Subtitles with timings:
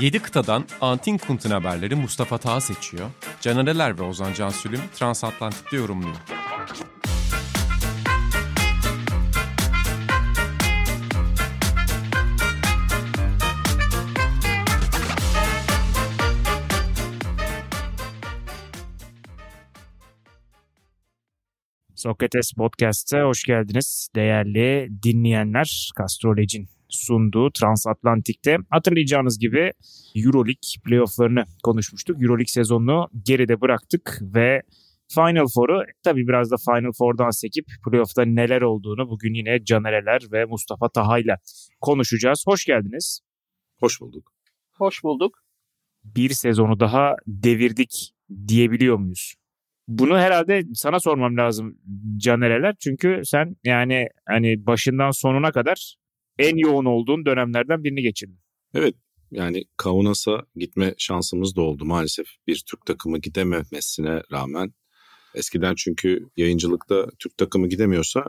[0.00, 3.10] 7 kıtadan Antin Kunt'un haberleri Mustafa Taha seçiyor.
[3.40, 6.16] Canereler ve Ozan Cansülüm Transatlantik'te yorumluyor.
[21.94, 25.90] Sokrates Podcast'a hoş geldiniz değerli dinleyenler.
[25.98, 29.72] Castrolog'in sunduğu Transatlantik'te hatırlayacağınız gibi
[30.16, 32.22] Euroleague playofflarını konuşmuştuk.
[32.22, 34.62] Euroleague sezonunu geride bıraktık ve
[35.14, 40.44] Final Four'u tabii biraz da Final Four'dan sekip playoff'ta neler olduğunu bugün yine Canereler ve
[40.44, 41.36] Mustafa Taha ile
[41.80, 42.44] konuşacağız.
[42.46, 43.20] Hoş geldiniz.
[43.80, 44.32] Hoş bulduk.
[44.72, 45.38] Hoş bulduk.
[46.04, 48.12] Bir sezonu daha devirdik
[48.48, 49.34] diyebiliyor muyuz?
[49.88, 51.78] Bunu herhalde sana sormam lazım
[52.16, 52.74] Canereler.
[52.80, 55.97] Çünkü sen yani hani başından sonuna kadar
[56.38, 58.38] en yoğun olduğun dönemlerden birini geçirdin.
[58.74, 58.94] Evet
[59.30, 62.26] yani Kaunas'a gitme şansımız da oldu maalesef.
[62.46, 64.72] Bir Türk takımı gidememesine rağmen.
[65.34, 68.24] Eskiden çünkü yayıncılıkta Türk takımı gidemiyorsa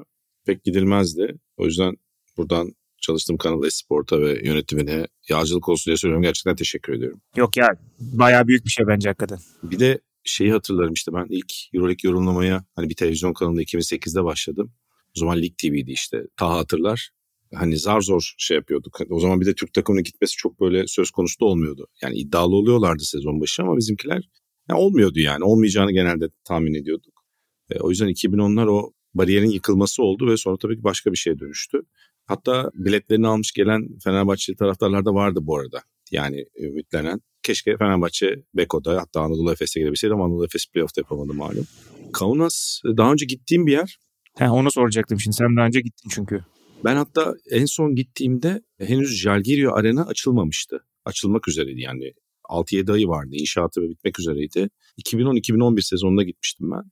[0.45, 1.35] pek gidilmezdi.
[1.57, 1.95] O yüzden
[2.37, 6.23] buradan çalıştığım kanal Esport'a ve yönetimine yağcılık olsun diye söylüyorum.
[6.23, 7.21] Gerçekten teşekkür ediyorum.
[7.35, 7.67] Yok ya
[7.99, 9.39] bayağı büyük bir şey bence hakikaten.
[9.63, 14.73] Bir de şeyi hatırlarım işte ben ilk Euroleague yorumlamaya hani bir televizyon kanalında 2008'de başladım.
[15.17, 16.23] O zaman Lig TV'di işte.
[16.37, 17.09] Taha hatırlar.
[17.55, 18.99] Hani zar zor şey yapıyorduk.
[19.09, 21.87] O zaman bir de Türk takımının gitmesi çok böyle söz konusu da olmuyordu.
[22.01, 24.29] Yani iddialı oluyorlardı sezon başı ama bizimkiler
[24.69, 25.43] yani olmuyordu yani.
[25.43, 27.23] Olmayacağını genelde tahmin ediyorduk.
[27.69, 31.39] E, o yüzden 2010'lar o bariyerin yıkılması oldu ve sonra tabii ki başka bir şeye
[31.39, 31.81] dönüştü.
[32.25, 35.81] Hatta biletlerini almış gelen Fenerbahçeli taraftarlar da vardı bu arada.
[36.11, 37.21] Yani ümitlenen.
[37.43, 41.67] Keşke Fenerbahçe Beko'da hatta Anadolu Efes'e girebilseydi ama Anadolu Efes playoff'ta yapamadı malum.
[42.13, 43.99] Kaunas daha önce gittiğim bir yer.
[44.37, 45.35] He, onu soracaktım şimdi.
[45.35, 46.43] Sen daha önce gittin çünkü.
[46.83, 50.85] Ben hatta en son gittiğimde henüz Jalgirio Arena açılmamıştı.
[51.05, 52.13] Açılmak üzereydi yani.
[52.49, 53.29] 6-7 ayı vardı.
[53.31, 54.69] İnşaatı ve bitmek üzereydi.
[55.01, 56.83] 2010-2011 sezonunda gitmiştim ben.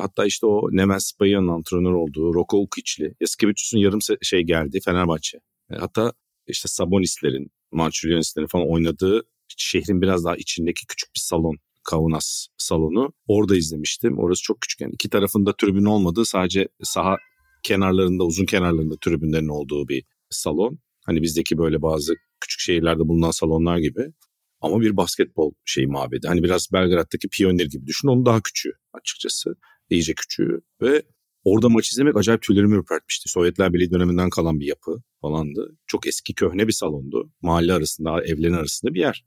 [0.00, 3.14] Hatta işte o Nemes Spaya'nın antrenör olduğu Roko Ukic'li.
[3.20, 5.38] Yaskevicius'un yarım şey geldi Fenerbahçe.
[5.78, 6.12] Hatta
[6.46, 9.22] işte Sabonis'lerin, Manchurianis'lerin falan oynadığı
[9.56, 11.56] şehrin biraz daha içindeki küçük bir salon.
[11.84, 13.12] Kaunas salonu.
[13.26, 14.18] Orada izlemiştim.
[14.18, 14.92] Orası çok küçük yani.
[14.92, 17.16] iki tarafında tribün olmadığı sadece saha
[17.62, 20.78] kenarlarında uzun kenarlarında tribünlerin olduğu bir salon.
[21.06, 24.12] Hani bizdeki böyle bazı küçük şehirlerde bulunan salonlar gibi.
[24.60, 26.28] Ama bir basketbol şey mabedi.
[26.28, 28.08] Hani biraz Belgrad'daki Pioneer gibi düşün.
[28.08, 29.54] Onun daha küçüğü açıkçası.
[29.90, 30.60] İyice küçüğü.
[30.82, 31.02] Ve
[31.44, 33.28] orada maç izlemek acayip tüylerimi ürpertmişti.
[33.28, 35.76] Sovyetler Birliği döneminden kalan bir yapı falandı.
[35.86, 37.30] Çok eski köhne bir salondu.
[37.42, 39.24] Mahalle arasında, evlerin arasında bir yer.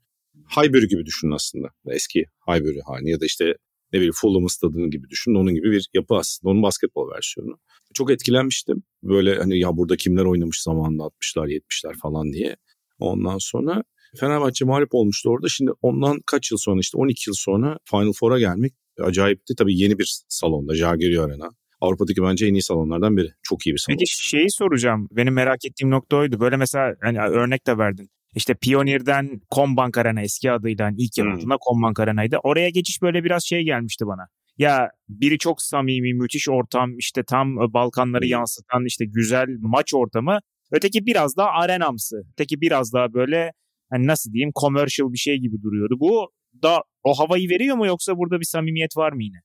[0.56, 1.68] Highbury gibi düşünün aslında.
[1.86, 3.54] Eski Highbury hali ya da işte
[3.96, 5.34] ne bileyim Fulham stadının gibi düşünün.
[5.34, 6.50] Onun gibi bir yapı aslında.
[6.50, 7.58] Onun basketbol versiyonu.
[7.94, 8.82] Çok etkilenmiştim.
[9.02, 12.56] Böyle hani ya burada kimler oynamış zamanında 60'lar 70'ler falan diye.
[12.98, 13.82] Ondan sonra
[14.20, 15.48] Fenerbahçe mağlup olmuştu orada.
[15.48, 19.54] Şimdi ondan kaç yıl sonra işte 12 yıl sonra Final Four'a gelmek acayipti.
[19.58, 21.50] Tabii yeni bir salonda Jagiri Arena.
[21.80, 23.28] Avrupa'daki bence en iyi salonlardan biri.
[23.42, 23.98] Çok iyi bir salon.
[23.98, 25.08] Peki şeyi soracağım.
[25.10, 26.40] Benim merak ettiğim nokta oydu.
[26.40, 28.10] Böyle mesela hani örnek de verdin.
[28.36, 31.60] İşte Pioneer'den Combank Arena eski adıyla hani ilk yapıldığında hmm.
[31.68, 32.38] Combank Arena'ydı.
[32.42, 34.26] Oraya geçiş böyle biraz şey gelmişti bana.
[34.58, 40.38] Ya biri çok samimi, müthiş ortam, işte tam Balkanları yansıtan işte güzel maç ortamı.
[40.72, 42.16] Öteki biraz daha arenamsı.
[42.32, 43.52] Öteki biraz daha böyle
[43.90, 45.94] hani nasıl diyeyim commercial bir şey gibi duruyordu.
[46.00, 46.30] Bu
[46.62, 49.36] da o havayı veriyor mu yoksa burada bir samimiyet var mı yine?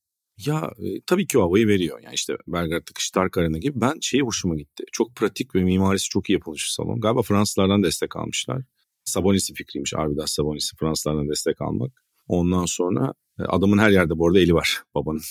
[0.46, 2.00] Ya e, tabii ki o havayı veriyor.
[2.04, 3.80] Yani işte Belgrad'daki Stark Arena gibi.
[3.80, 4.84] Ben şeyi hoşuma gitti.
[4.92, 7.00] Çok pratik ve mimarisi çok iyi yapılmış bir salon.
[7.00, 8.62] Galiba Fransızlardan destek almışlar.
[9.04, 11.92] Sabonis'in fikriymiş Arvidas Sabonis'i Fransızlardan destek almak.
[12.28, 15.22] Ondan sonra e, adamın her yerde bu arada eli var babanın.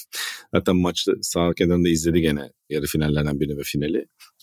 [0.55, 3.97] Zaten maçta sağ kenarında izledi gene yarı finallerden birini ve finali.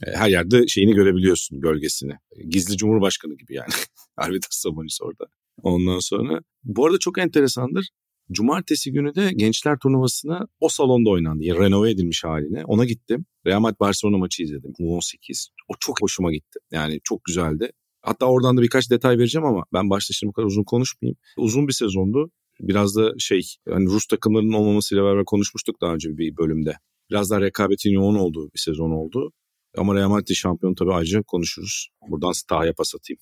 [0.07, 2.13] E, her yerde şeyini görebiliyorsun gölgesini.
[2.49, 3.73] Gizli Cumhurbaşkanı gibi yani.
[4.17, 5.25] Arvidas Sabonis orada.
[5.63, 7.89] Ondan sonra bu arada çok enteresandır.
[8.33, 11.45] Cumartesi günü de gençler turnuvasına o salonda oynandı.
[11.45, 12.65] Yani renove edilmiş haline.
[12.65, 13.27] Ona gittim.
[13.47, 14.73] Real Madrid Barcelona maçı izledim.
[14.81, 15.49] U18.
[15.69, 16.59] O çok hoşuma gitti.
[16.71, 17.73] Yani çok güzeldi.
[18.03, 21.17] Hatta oradan da birkaç detay vereceğim ama ben başta şimdi bu kadar uzun konuşmayayım.
[21.37, 22.31] Uzun bir sezondu.
[22.61, 26.75] Biraz da şey hani Rus takımlarının olmamasıyla beraber konuşmuştuk daha önce bir bölümde.
[27.11, 29.33] Biraz daha rekabetin yoğun olduğu bir sezon oldu.
[29.77, 31.89] Ama Real Madrid şampiyonu tabii ayrıca konuşuruz.
[32.09, 33.21] Buradan Taha'ya pas atayım.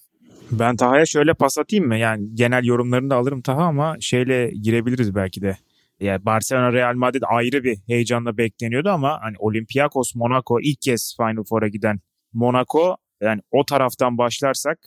[0.51, 1.97] Ben Taha'ya şöyle pas atayım mı?
[1.97, 5.57] Yani genel yorumlarını da alırım Taha ama şeyle girebiliriz belki de.
[6.01, 11.45] Yani Barcelona Real Madrid ayrı bir heyecanla bekleniyordu ama hani Olympiakos Monaco ilk kez Final
[11.45, 12.01] Four'a giden
[12.33, 14.79] Monaco yani o taraftan başlarsak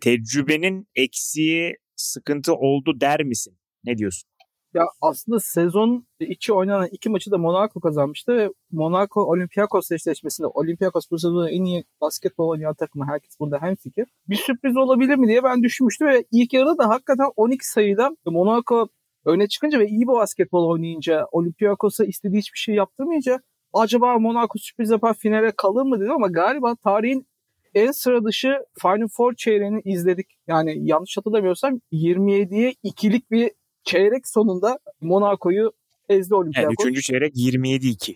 [0.00, 3.58] tecrübenin eksiği sıkıntı oldu der misin?
[3.84, 4.30] Ne diyorsun?
[4.74, 11.10] Ya aslında sezon içi oynanan iki maçı da Monaco kazanmıştı ve Monaco Olympiakos eşleşmesinde Olympiakos
[11.10, 14.06] bu sezonun en iyi basketbol oynayan takımı herkes bunda hemfikir.
[14.28, 18.88] Bir sürpriz olabilir mi diye ben düşünmüştüm ve ilk yarıda da hakikaten 12 sayıda Monaco
[19.24, 23.40] öne çıkınca ve iyi bir basketbol oynayınca Olympiakos'a istediği hiçbir şey yaptırmayınca
[23.72, 27.26] acaba Monaco sürpriz yapar finale kalır mı dedim ama galiba tarihin
[27.74, 28.48] en sıra dışı
[28.82, 30.26] Final Four çeyreğini izledik.
[30.46, 33.50] Yani yanlış hatırlamıyorsam 27'ye ikilik bir
[33.84, 35.72] çeyrek sonunda Monaco'yu
[36.08, 36.64] ezdi Olympiakos.
[36.64, 38.14] Yani üçüncü çeyrek 27-2.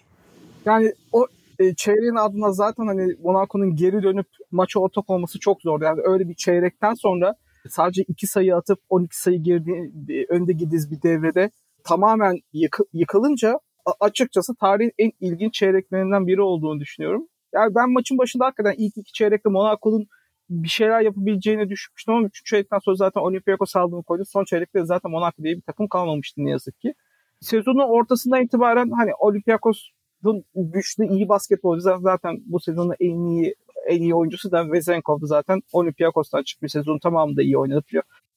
[0.66, 1.26] Yani o
[1.58, 5.82] e, çeyreğin ardından zaten hani Monaco'nun geri dönüp maça ortak olması çok zor.
[5.82, 7.34] Yani öyle bir çeyrekten sonra
[7.68, 9.92] sadece iki sayı atıp 12 sayı girdi,
[10.28, 11.50] önde gidiz bir devrede
[11.84, 13.58] tamamen yıkı, yıkılınca
[14.00, 17.28] açıkçası tarihin en ilginç çeyreklerinden biri olduğunu düşünüyorum.
[17.54, 20.06] Yani ben maçın başında hakikaten ilk iki çeyrekte Monaco'nun
[20.50, 24.24] bir şeyler yapabileceğini düşünmüştüm ama üçüncü çeyrekten sonra zaten Olympiakos aldığını koydu.
[24.26, 26.94] Son çeyrekte zaten Monaco diye bir takım kalmamıştı ne yazık ki.
[27.40, 33.54] Sezonun ortasından itibaren hani Olympiakos'un güçlü iyi basketbolcu zaten bu sezonun en iyi
[33.86, 35.60] en iyi oyuncusu da Vezenkov'du zaten.
[35.72, 37.82] Olympiakos'tan çıkmış sezon tamamında iyi oynadı.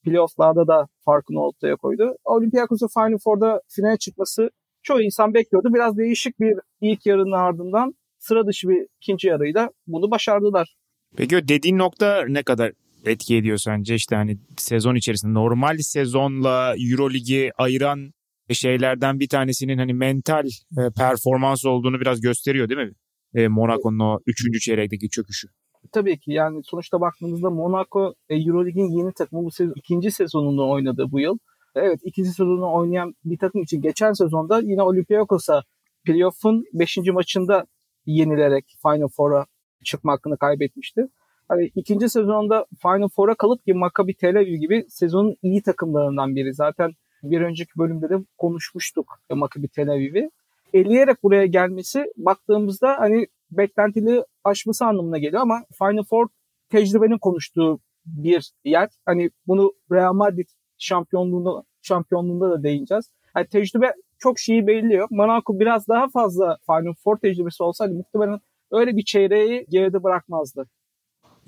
[0.04, 2.16] Playoff'larda da farkını ortaya koydu.
[2.26, 4.50] Olympiakos'un Final Four'da finale çıkması
[4.84, 5.74] çoğu insan bekliyordu.
[5.74, 10.76] Biraz değişik bir ilk yarının ardından sıra dışı bir ikinci yarıyla bunu başardılar.
[11.18, 12.72] Peki o dediğin nokta ne kadar
[13.06, 13.96] etki ediyor sence?
[13.96, 18.12] İşte hani sezon içerisinde normal sezonla Euroligi ayıran
[18.54, 22.94] şeylerden bir tanesinin hani mental e, performans olduğunu biraz gösteriyor değil mi?
[23.36, 25.48] E, Monaco'nun o üçüncü çeyrekteki çöküşü.
[25.92, 31.06] Tabii ki yani sonuçta baktığımızda Monaco e, Eurolig'in yeni takımı bu sezon, ikinci sezonunu oynadı
[31.12, 31.38] bu yıl.
[31.76, 35.64] Evet ikinci sezonunu oynayan bir takım için geçen sezonda yine Olympiakos'a
[36.06, 36.98] playoff'un 5.
[37.14, 37.66] maçında
[38.08, 39.46] yenilerek Final Four'a
[39.84, 41.08] çıkma hakkını kaybetmişti.
[41.48, 46.54] Hani ikinci sezonda Final Four'a kalıp ki Maccabi Tel Aviv gibi sezonun iyi takımlarından biri.
[46.54, 46.92] Zaten
[47.24, 50.30] bir önceki bölümde de konuşmuştuk Maccabi Tel Aviv'i.
[50.74, 56.28] Eleyerek buraya gelmesi baktığımızda hani beklentili aşması anlamına geliyor ama Final Four
[56.70, 58.90] tecrübenin konuştuğu bir yer.
[59.06, 63.12] Hani bunu Real Madrid şampiyonluğunda şampiyonluğunda da değineceğiz.
[63.36, 65.08] Yani tecrübe çok şeyi belirliyor.
[65.12, 68.40] Monaco biraz daha fazla Final Four tecrübesi olsaydı muhtemelen
[68.72, 70.70] öyle bir çeyreği geride bırakmazdı.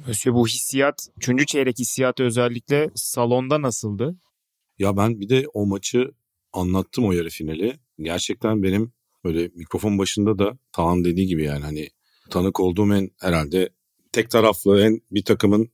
[0.08, 4.16] Monsieur bu hissiyat, üçüncü çeyrek hissiyatı özellikle salonda nasıldı?
[4.80, 6.12] Ya ben bir de o maçı
[6.54, 7.80] anlattım o yarı finali.
[8.00, 8.94] Gerçekten benim
[9.24, 11.88] böyle mikrofon başında da Taan dediği gibi yani hani
[12.30, 13.70] tanık olduğum en herhalde
[14.12, 15.70] tek taraflı en bir takımın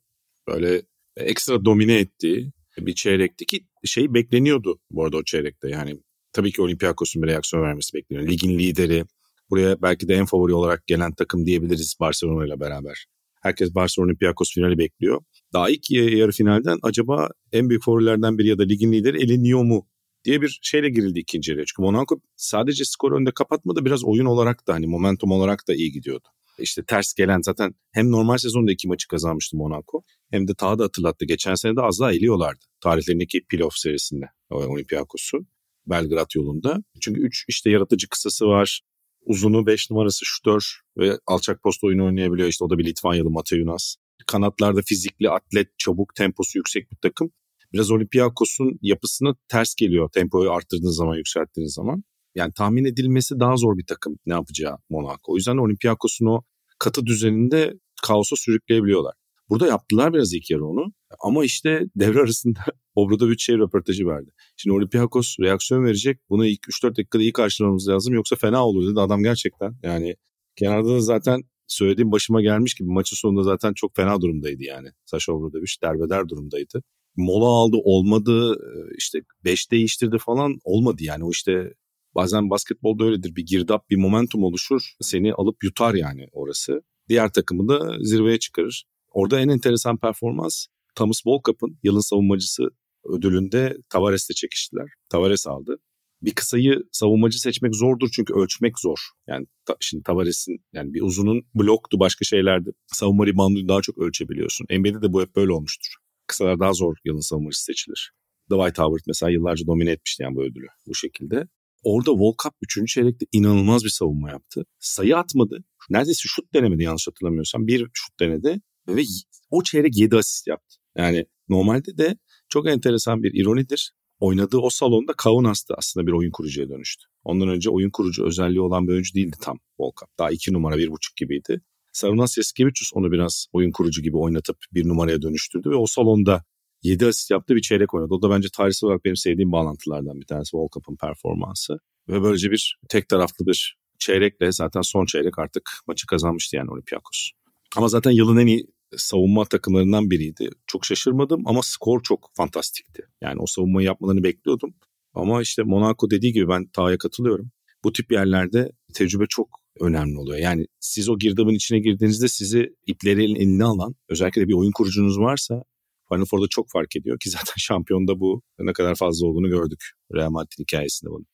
[0.48, 0.82] böyle
[1.18, 6.00] ekstra domine ettiği bir çeyrekti ki şey bekleniyordu bu arada o çeyrekte yani
[6.36, 8.30] tabii ki Olympiakos'un bir reaksiyon vermesi bekleniyor.
[8.30, 9.06] Ligin lideri
[9.50, 13.06] buraya belki de en favori olarak gelen takım diyebiliriz Barcelona ile beraber.
[13.42, 15.22] Herkes Barcelona Olympiakos finali bekliyor.
[15.54, 19.88] Daha ilk yarı finalden acaba en büyük favorilerden biri ya da ligin lideri eleniyor mu
[20.26, 21.66] diye bir şeyle girildi ikinci yarıya.
[21.66, 25.92] Çünkü Monaco sadece skor önde kapatmadı biraz oyun olarak da hani momentum olarak da iyi
[25.92, 26.28] gidiyordu.
[26.60, 30.84] İşte ters gelen zaten hem normal sezonda iki maçı kazanmıştı Monaco hem de daha da
[30.84, 31.26] hatırlattı.
[31.26, 35.46] Geçen sene de az daha eliyorlardı tarihlerindeki playoff serisinde Olympiakos'u
[35.88, 36.84] Belgrad yolunda.
[37.02, 38.82] Çünkü 3 işte yaratıcı kısası var.
[39.26, 42.48] Uzunu 5 numarası şutör ve alçak post oyunu oynayabiliyor.
[42.48, 43.96] İşte o da bir Litvanyalı Mateunas.
[44.28, 47.32] Kanatlarda fizikli, atlet, çabuk, temposu yüksek bir takım.
[47.74, 52.04] Biraz Olympiakos'un yapısına ters geliyor tempoyu arttırdığınız zaman, yükselttiğiniz zaman.
[52.36, 55.34] Yani tahmin edilmesi daha zor bir takım ne yapacağı Monaco.
[55.34, 56.42] O yüzden Olympiakos'un o
[56.80, 57.74] katı düzeninde
[58.04, 59.14] kaosa sürükleyebiliyorlar.
[59.50, 60.94] Burada yaptılar biraz ilk yarı onu.
[61.20, 62.60] Ama işte devre arasında
[62.96, 64.32] Obradovic şey röportajı verdi.
[64.58, 66.20] Şimdi Olympiakos reaksiyon verecek.
[66.30, 68.14] Bunu ilk 3-4 dakikada iyi karşılamamız lazım.
[68.14, 69.74] Yoksa fena olur dedi adam gerçekten.
[69.84, 70.16] Yani
[70.56, 74.88] kenarda da zaten söylediğim başıma gelmiş gibi maçın sonunda zaten çok fena durumdaydı yani.
[75.06, 76.84] Sasha Obradovic derbeder durumdaydı.
[77.16, 78.56] Mola aldı olmadı
[78.98, 81.74] işte 5 değiştirdi falan olmadı yani o işte
[82.16, 86.82] bazen basketbolda öyledir bir girdap bir momentum oluşur seni alıp yutar yani orası.
[87.10, 88.86] Diğer takımı da zirveye çıkarır.
[89.16, 92.64] Orada en enteresan performans Thomas Volkap'ın yılın savunmacısı
[93.06, 94.90] ödülünde Tavares'le çekiştiler.
[95.10, 95.78] Tavares aldı.
[96.22, 98.98] Bir kısayı savunmacı seçmek zordur çünkü ölçmek zor.
[99.28, 102.72] Yani ta, şimdi Tavares'in yani bir uzunun bloktu başka şeylerdi.
[102.88, 104.68] Savunma ribandı daha çok ölçebiliyorsun.
[104.72, 105.94] NBA'de de bu hep böyle olmuştur.
[106.28, 108.12] Kısalar daha zor yılın savunmacısı seçilir.
[108.52, 111.48] Dwight Howard mesela yıllarca domine etmişti yani bu ödülü bu şekilde.
[111.84, 112.94] Orada Volkap 3.
[112.94, 114.66] çeyrekte inanılmaz bir savunma yaptı.
[114.80, 115.64] Sayı atmadı.
[115.90, 117.68] Neredeyse şut denemedi yanlış hatırlamıyorsam.
[117.68, 119.02] Bir şut denedi ve
[119.50, 120.76] o çeyrek 7 asist yaptı.
[120.98, 122.18] Yani normalde de
[122.50, 123.94] çok enteresan bir ironidir.
[124.20, 127.06] Oynadığı o salonda Kaunas'tı aslında bir oyun kurucuya dönüştü.
[127.24, 130.08] Ondan önce oyun kurucu özelliği olan bir oyuncu değildi tam Volkan.
[130.20, 131.62] Daha iki numara bir buçuk gibiydi.
[131.94, 136.44] Sarunas Yaskevicius onu biraz oyun kurucu gibi oynatıp bir numaraya dönüştürdü ve o salonda
[136.84, 138.14] 7 asist yaptığı bir çeyrek oynadı.
[138.14, 141.80] O da bence tarihsel olarak benim sevdiğim bağlantılardan bir tanesi World Cup'ın performansı.
[142.10, 147.30] Ve böylece bir tek taraflı bir çeyrekle zaten son çeyrek artık maçı kazanmıştı yani Olympiakos.
[147.76, 150.50] Ama zaten yılın en iyi savunma takımlarından biriydi.
[150.68, 153.02] Çok şaşırmadım ama skor çok fantastikti.
[153.22, 154.74] Yani o savunmayı yapmalarını bekliyordum.
[155.14, 157.52] Ama işte Monaco dediği gibi ben Taha'ya katılıyorum.
[157.84, 159.48] Bu tip yerlerde tecrübe çok
[159.80, 160.38] önemli oluyor.
[160.38, 165.20] Yani siz o girdabın içine girdiğinizde sizi ipleri eline alan özellikle de bir oyun kurucunuz
[165.20, 165.64] varsa
[166.10, 170.30] Final Four'da çok fark ediyor ki zaten şampiyonda bu ne kadar fazla olduğunu gördük Real
[170.30, 171.26] Madrid hikayesinde bunu.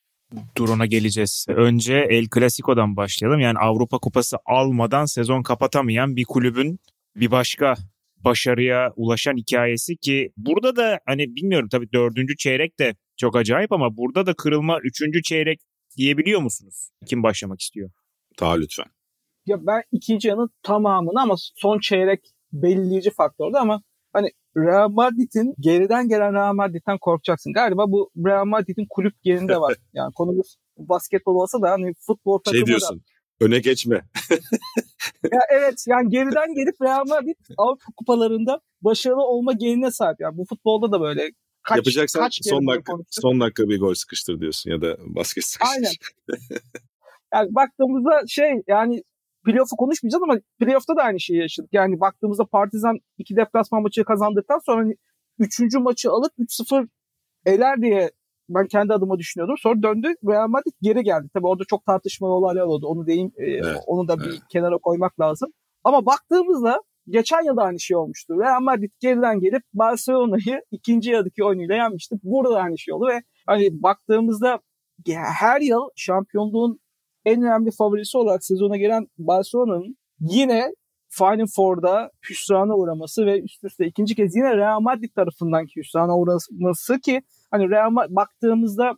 [0.56, 1.46] Dur geleceğiz.
[1.48, 3.40] Önce El Clasico'dan başlayalım.
[3.40, 6.78] Yani Avrupa Kupası almadan sezon kapatamayan bir kulübün
[7.16, 7.74] bir başka
[8.16, 13.96] başarıya ulaşan hikayesi ki burada da hani bilmiyorum tabii dördüncü çeyrek de çok acayip ama
[13.96, 15.60] burada da kırılma üçüncü çeyrek
[15.96, 16.90] diyebiliyor musunuz?
[17.06, 17.90] Kim başlamak istiyor?
[18.36, 18.86] Ta lütfen.
[19.46, 22.20] Ya ben ikinci yanın tamamını ama son çeyrek
[22.52, 27.52] belirleyici faktördü ama hani Real Madrid'in geriden gelen Real Madrid'den korkacaksın.
[27.52, 29.74] Galiba bu Real Madrid'in kulüp geninde var.
[29.94, 32.98] Yani konumuz basketbol olsa da hani futbol takımı Şey diyorsun.
[32.98, 33.11] Da...
[33.42, 34.02] Öne geçme.
[35.32, 40.20] ya evet yani geriden gelip Real Madrid Avrupa kupalarında başarılı olma genine sahip.
[40.20, 41.30] Yani bu futbolda da böyle
[41.62, 45.76] kaç, Yapacaksan kaç son dakika son dakika bir gol sıkıştır diyorsun ya da basket sıkıştır.
[45.76, 45.92] Aynen.
[47.34, 49.02] yani baktığımızda şey yani
[49.44, 51.70] playoff'u konuşmayacağız ama playoff'ta da aynı şeyi yaşadık.
[51.72, 54.94] Yani baktığımızda Partizan iki deplasman maçı kazandıktan sonra hani
[55.38, 56.88] üçüncü maçı alıp 3-0
[57.46, 58.10] eler diye
[58.48, 59.56] ben kendi adıma düşünüyordum.
[59.58, 61.28] Sonra döndü Real Madrid geri geldi.
[61.34, 62.86] Tabii orada çok tartışmalı olaylar oldu.
[62.86, 64.40] Onu diyeyim, e, evet, onu da bir evet.
[64.52, 65.52] kenara koymak lazım.
[65.84, 68.40] Ama baktığımızda geçen yıl da aynı şey olmuştu.
[68.40, 72.16] Real Madrid geriden gelip Barcelona'yı ikinci yarıdaki oyunuyla yenmişti.
[72.22, 74.58] Burada da aynı şey oldu ve hani baktığımızda
[75.42, 76.80] her yıl şampiyonluğun
[77.24, 80.72] en önemli favorisi olarak sezona gelen Barcelona'nın yine
[81.08, 87.00] Final Four'da hüsrana uğraması ve üst üste ikinci kez yine Real Madrid tarafından hüsrana uğraması
[87.00, 87.22] ki
[87.52, 88.92] hani Real Madrid baktığımızda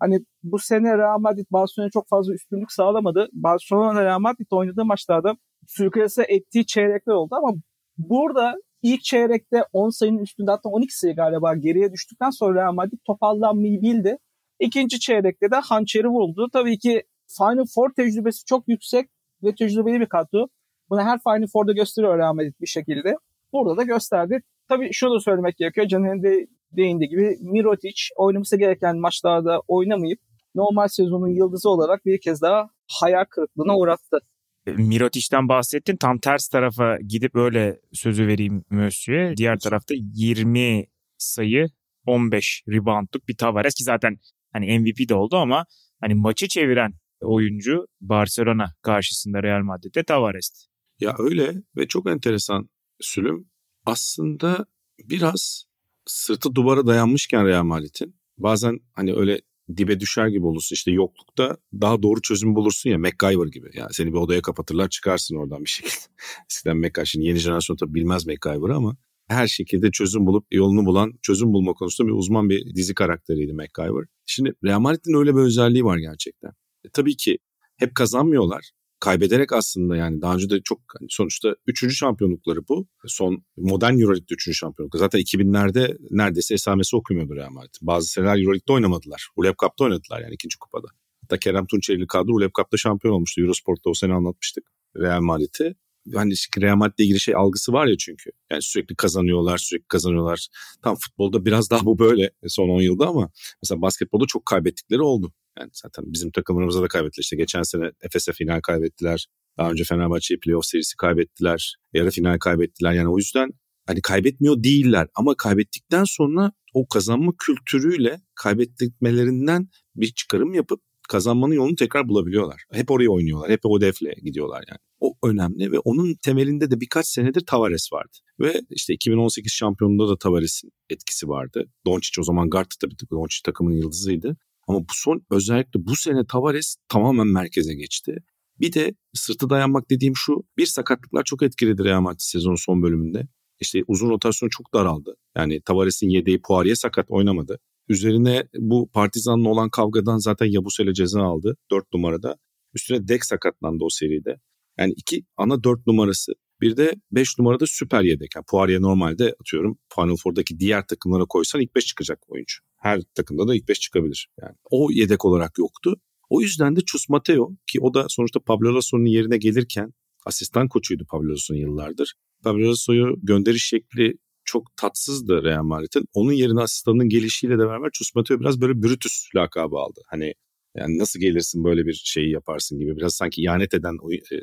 [0.00, 3.28] hani bu sene Real Madrid Barcelona'ya çok fazla üstünlük sağlamadı.
[3.32, 5.36] Barcelona Real Madrid oynadığı maçlarda
[5.66, 7.54] sürüklese ettiği çeyrekler oldu ama
[7.98, 12.98] burada ilk çeyrekte 10 sayının üstünde hatta 12 sayı galiba geriye düştükten sonra Real Madrid
[13.06, 14.18] toparlanmayı bildi.
[14.60, 16.48] İkinci çeyrekte de hançeri vuruldu.
[16.52, 17.02] Tabii ki
[17.38, 19.10] Final Four tecrübesi çok yüksek
[19.42, 20.48] ve tecrübeli bir kadro.
[20.90, 23.16] Bunu her Final Four'da gösteriyor Real Madrid bir şekilde.
[23.52, 24.42] Burada da gösterdi.
[24.68, 25.88] Tabii şunu da söylemek gerekiyor.
[25.88, 26.46] Caner'in de
[26.76, 30.20] değindiği gibi Mirotic oynaması gereken maçlarda oynamayıp
[30.54, 32.70] normal sezonun yıldızı olarak bir kez daha
[33.00, 34.18] hayal kırıklığına uğrattı.
[34.66, 35.96] Mirotic'ten bahsettin.
[35.96, 39.36] Tam ters tarafa gidip öyle sözü vereyim Mösyö'ye.
[39.36, 40.86] Diğer tarafta 20
[41.18, 41.66] sayı
[42.06, 44.16] 15 reboundluk bir Tavares ki zaten
[44.52, 45.64] hani MVP de oldu ama
[46.00, 50.58] hani maçı çeviren oyuncu Barcelona karşısında Real Madrid'de Tavares'ti.
[51.00, 52.68] Ya öyle ve çok enteresan
[53.00, 53.50] Sülüm.
[53.86, 54.66] Aslında
[54.98, 55.64] biraz
[56.08, 59.40] sırtı duvara dayanmışken Real Madrid'in bazen hani öyle
[59.76, 60.74] dibe düşer gibi olursun.
[60.74, 63.70] İşte yoklukta daha doğru çözüm bulursun ya MacGyver gibi.
[63.74, 65.94] Yani seni bir odaya kapatırlar çıkarsın oradan bir şekilde.
[66.50, 68.96] Eskiden MacGyver şimdi yeni jenerasyon tabii bilmez MacGyver'ı ama
[69.28, 74.04] her şekilde çözüm bulup yolunu bulan, çözüm bulma konusunda bir uzman bir dizi karakteriydi MacGyver.
[74.26, 76.50] Şimdi Real Madrid'in öyle bir özelliği var gerçekten.
[76.84, 77.38] E, tabii ki
[77.76, 78.70] hep kazanmıyorlar.
[79.00, 82.88] Kaybederek aslında yani daha önce de çok hani sonuçta üçüncü şampiyonlukları bu.
[83.06, 84.96] Son modern Euroleague'de üçüncü şampiyonluk.
[84.96, 87.74] Zaten 2000'lerde neredeyse esamesi okumuyordu Real Madrid.
[87.82, 89.28] Bazı seneler Euroleague'de oynamadılar.
[89.36, 90.86] Uleb Cup'ta oynadılar yani ikinci kupada.
[91.22, 93.40] Hatta Kerem Tunçerili kadro Uleb Cup'ta şampiyon olmuştu.
[93.40, 94.64] Eurosport'ta o sene anlatmıştık
[94.96, 95.74] Real Madrid'i.
[96.14, 98.30] Hani Real Madrid'le ilgili şey algısı var ya çünkü.
[98.50, 100.48] Yani sürekli kazanıyorlar, sürekli kazanıyorlar.
[100.82, 103.30] Tam futbolda biraz daha bu böyle son 10 yılda ama
[103.62, 105.32] mesela basketbolda çok kaybettikleri oldu.
[105.58, 107.22] Yani zaten bizim takımlarımıza da kaybettiler.
[107.22, 109.26] İşte geçen sene Efes'e final kaybettiler.
[109.58, 111.76] Daha önce Fenerbahçe'ye playoff serisi kaybettiler.
[111.92, 112.92] Yarı final kaybettiler.
[112.92, 113.50] Yani o yüzden
[113.86, 121.74] hani kaybetmiyor değiller ama kaybettikten sonra o kazanma kültürüyle kaybetmelerinden bir çıkarım yapıp kazanmanın yolunu
[121.74, 122.62] tekrar bulabiliyorlar.
[122.72, 123.50] Hep oraya oynuyorlar.
[123.50, 124.78] Hep o defle gidiyorlar yani.
[125.00, 128.16] O önemli ve onun temelinde de birkaç senedir Tavares vardı.
[128.40, 131.64] Ve işte 2018 şampiyonunda da Tavares'in etkisi vardı.
[131.86, 134.36] Doncic o zaman guard tabii Doncic takımın yıldızıydı.
[134.68, 138.16] Ama bu son özellikle bu sene Tavares tamamen merkeze geçti.
[138.60, 140.44] Bir de sırtı dayanmak dediğim şu.
[140.56, 143.28] Bir sakatlıklar çok etkiledi Real Madrid sezonun son bölümünde.
[143.60, 145.14] İşte uzun rotasyon çok daraldı.
[145.36, 147.58] Yani Tavares'in yedeği Poirier sakat oynamadı.
[147.88, 152.36] Üzerine bu Partizan'la olan kavgadan zaten Yabusele ceza aldı 4 numarada.
[152.74, 154.40] Üstüne Dek sakatlandı o seride.
[154.78, 156.32] Yani iki ana 4 numarası.
[156.60, 158.28] Bir de 5 numarada süper yedek.
[158.36, 162.56] Yani Poirier normalde atıyorum Final Four'daki diğer takımlara koysan ilk 5 çıkacak oyuncu.
[162.76, 164.28] Her takımda da ilk 5 çıkabilir.
[164.42, 165.96] Yani o yedek olarak yoktu.
[166.30, 169.92] O yüzden de Chus Mateo ki o da sonuçta Pablo Lasso'nun yerine gelirken
[170.26, 172.14] asistan koçuydu Pablo Lasso'nun yıllardır.
[172.44, 174.14] Pablo Lasso'yu gönderiş şekli
[174.48, 176.04] çok tatsızdı Real Madrid'in.
[176.12, 180.00] Onun yerine asistanının gelişiyle de beraber Chus Mateo biraz böyle Brutus lakabı aldı.
[180.06, 180.34] Hani
[180.76, 182.96] yani nasıl gelirsin böyle bir şeyi yaparsın gibi.
[182.96, 184.36] Biraz sanki ihanet eden e,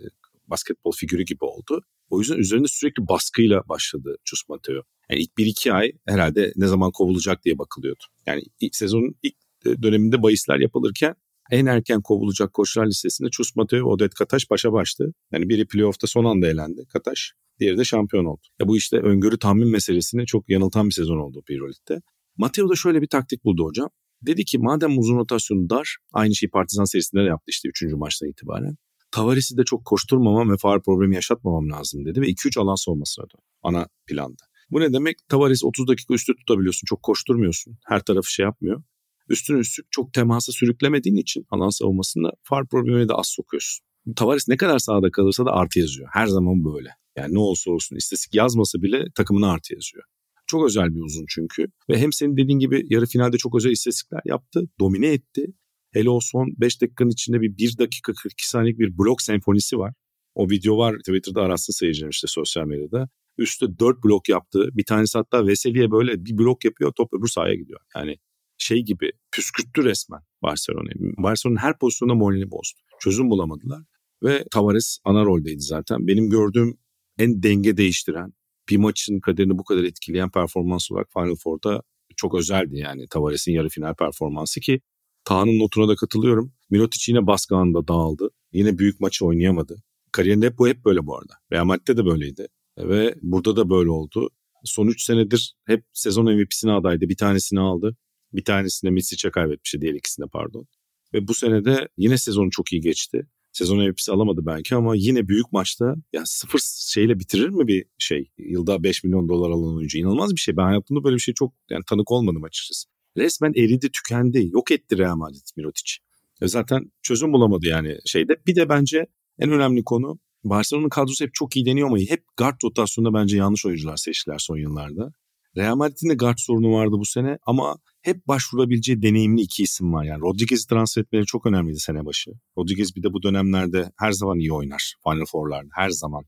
[0.48, 1.82] basketbol figürü gibi oldu.
[2.10, 4.82] O yüzden üzerinde sürekli baskıyla başladı Chus Mateo.
[5.10, 8.04] Yani ilk bir iki ay herhalde ne zaman kovulacak diye bakılıyordu.
[8.26, 9.36] Yani ilk sezonun ilk
[9.66, 11.16] döneminde bahisler yapılırken
[11.52, 15.14] en erken kovulacak koçlar listesinde Chus Mateo Odet Kataş başa baştı.
[15.32, 17.34] Yani biri playoff'ta son anda elendi Kataş.
[17.60, 18.42] Diğeri de şampiyon oldu.
[18.60, 22.02] Ya bu işte öngörü tahmin meselesini çok yanıltan bir sezon oldu Euroleague'de.
[22.38, 23.90] Mateo da şöyle bir taktik buldu hocam.
[24.22, 27.84] Dedi ki madem uzun rotasyonu dar, aynı şeyi Partizan serisinde de yaptı işte 3.
[27.94, 28.76] maçtan itibaren.
[29.12, 33.42] Tavares'i de çok koşturmamam ve faal problemi yaşatmamam lazım dedi ve 2-3 alan savunmasına dön.
[33.64, 34.44] Ana planda.
[34.72, 35.18] Bu ne demek?
[35.30, 36.86] Tavares 30 dakika üstü tutabiliyorsun.
[36.86, 37.78] Çok koşturmuyorsun.
[37.86, 38.84] Her tarafı şey yapmıyor.
[39.30, 43.86] Üstüne üstlük çok temasa sürüklemediğin için alan savunmasında far problemini de az sokuyorsun.
[44.16, 46.10] Tavares ne kadar sahada kalırsa da artı yazıyor.
[46.12, 46.90] Her zaman böyle.
[47.18, 50.04] Yani ne olsa olsun istatistik yazmasa bile takımına artı yazıyor.
[50.48, 51.68] Çok özel bir uzun çünkü.
[51.90, 54.62] Ve hem senin dediğin gibi yarı finalde çok özel istatistikler yaptı.
[54.80, 55.46] Domine etti.
[55.92, 59.94] Hele o son 5 dakikanın içinde bir 1 dakika 42 saniyelik bir blok senfonisi var.
[60.36, 63.10] O video var Twitter'da arasın seyircilerim işte sosyal medyada.
[63.38, 64.70] Üstte 4 blok yaptı.
[64.74, 67.80] Bir tanesi hatta Veseli'ye böyle bir blok yapıyor top öbür sahaya gidiyor.
[67.96, 68.18] Yani
[68.58, 71.14] şey gibi püskürttü resmen Barcelona'yı.
[71.18, 72.80] Barcelona'nın her pozisyonda moralini bozdu.
[73.00, 73.84] Çözüm bulamadılar.
[74.24, 76.08] Ve Tavares ana roldeydi zaten.
[76.08, 76.78] Benim gördüğüm
[77.20, 78.34] en denge değiştiren,
[78.70, 81.82] bir maçın kaderini bu kadar etkileyen performans olarak Final Four'da
[82.16, 84.82] çok özeldi yani Tavares'in yarı final performansı ki
[85.26, 86.54] Taha'nın notuna da katılıyorum.
[86.70, 88.30] Mirotic yine baskı anında dağıldı.
[88.54, 89.84] Yine büyük maçı oynayamadı.
[90.12, 91.34] Kariyerinde hep bu hep böyle bu arada.
[91.52, 92.48] Real Madrid'de de böyleydi.
[92.78, 94.30] Ve burada da böyle oldu.
[94.64, 97.10] Son 3 senedir hep sezon MVP'sine adaydı.
[97.10, 97.98] Bir tanesini aldı.
[98.34, 100.68] Bir tanesini Misic'e kaybetmişti diğer ikisine pardon.
[101.14, 103.28] Ve bu senede yine sezonu çok iyi geçti.
[103.56, 106.60] Sezon MVP'si alamadı belki ama yine büyük maçta ya sıfır
[106.94, 108.32] şeyle bitirir mi bir şey?
[108.38, 109.98] Yılda 5 milyon dolar alan oyuncu.
[109.98, 110.58] İnanılmaz bir şey.
[110.58, 112.90] Ben hayatımda böyle bir şey çok yani tanık olmadım açıkçası.
[113.18, 114.50] Resmen eridi, tükendi.
[114.54, 115.94] Yok etti Real Madrid Mirotic.
[116.42, 118.36] Ve zaten çözüm bulamadı yani şeyde.
[118.48, 119.08] Bir de bence
[119.40, 123.66] en önemli konu Barcelona'nın kadrosu hep çok iyi deniyor ama hep guard rotasyonunda bence yanlış
[123.66, 125.14] oyuncular seçtiler son yıllarda.
[125.58, 130.04] Real Madrid'in de guard sorunu vardı bu sene ama hep başvurabileceği deneyimli iki isim var.
[130.04, 132.32] Yani Rodriguez'i transfer etmeleri çok önemliydi sene başı.
[132.58, 136.24] Rodriguez bir de bu dönemlerde her zaman iyi oynar Final Four'larda her zaman.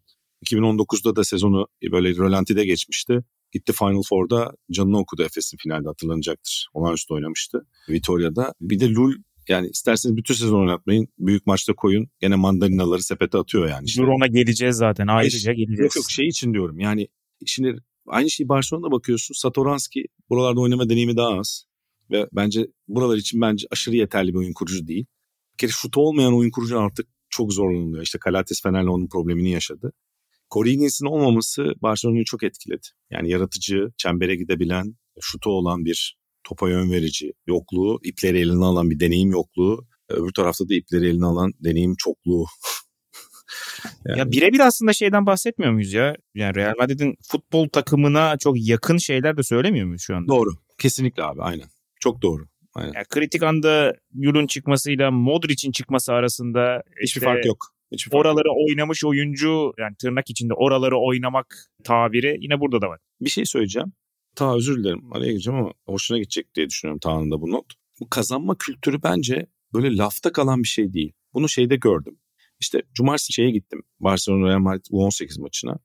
[0.46, 3.24] 2019'da da sezonu böyle rölantide geçmişti.
[3.52, 6.68] Gitti Final Four'da canını okudu Efes'in finalde hatırlanacaktır.
[6.74, 8.54] Olağanüstü oynamıştı Vitoria'da.
[8.62, 9.14] Bir de Lul
[9.48, 11.08] yani isterseniz bütün sezon oynatmayın.
[11.20, 12.08] Büyük maçta koyun.
[12.20, 13.86] Gene mandalinaları sepete atıyor yani.
[13.86, 14.02] Işte.
[14.02, 15.08] Dur ona geleceğiz zaten.
[15.08, 15.80] Ayrıca geleceğiz.
[15.80, 16.80] Yok yok şey için diyorum.
[16.80, 17.08] Yani
[17.46, 17.76] şimdi
[18.08, 19.34] Aynı şeyi Barcelona'da bakıyorsun.
[19.34, 21.64] Satoranski buralarda oynama deneyimi daha az.
[22.12, 25.06] Ve bence buralar için bence aşırı yeterli bir oyun kurucu değil.
[25.54, 28.04] Bir kere şutu olmayan oyun kurucu artık çok zorlanılıyor.
[28.04, 29.94] İşte Calates Fener'le onun problemini yaşadı.
[30.52, 32.88] Corey olmaması Barcelona'yı çok etkiledi.
[33.12, 39.00] Yani yaratıcı, çembere gidebilen, şutu olan bir topa yön verici yokluğu, ipleri eline alan bir
[39.00, 42.46] deneyim yokluğu, öbür tarafta da ipleri eline alan deneyim çokluğu
[44.06, 44.20] Yani.
[44.20, 46.16] Ya birebir aslında şeyden bahsetmiyor muyuz ya?
[46.36, 50.28] Yani Real Madrid'in futbol takımına çok yakın şeyler de söylemiyor muyuz şu anda?
[50.28, 50.50] Doğru.
[50.78, 51.68] Kesinlikle abi aynen.
[52.00, 52.48] Çok doğru.
[52.74, 52.92] Aynen.
[52.96, 57.58] Yani kritik anda Yul'un çıkmasıyla Modric'in çıkması arasında hiçbir fark yok.
[57.92, 58.58] Hiçbir fark oraları yok.
[58.70, 63.00] oynamış oyuncu yani tırnak içinde oraları oynamak tabiri yine burada da var.
[63.22, 63.94] Bir şey söyleyeceğim.
[64.36, 67.66] Ta özür dilerim araya gireceğim ama hoşuna gidecek diye düşünüyorum Taha'nın da bu not.
[68.00, 71.14] Bu kazanma kültürü bence böyle lafta kalan bir şey değil.
[71.34, 72.20] Bunu şeyde gördüm.
[72.60, 73.84] İşte cumartesi şeye gittim.
[74.00, 75.80] Barcelona Real Madrid U18 maçına.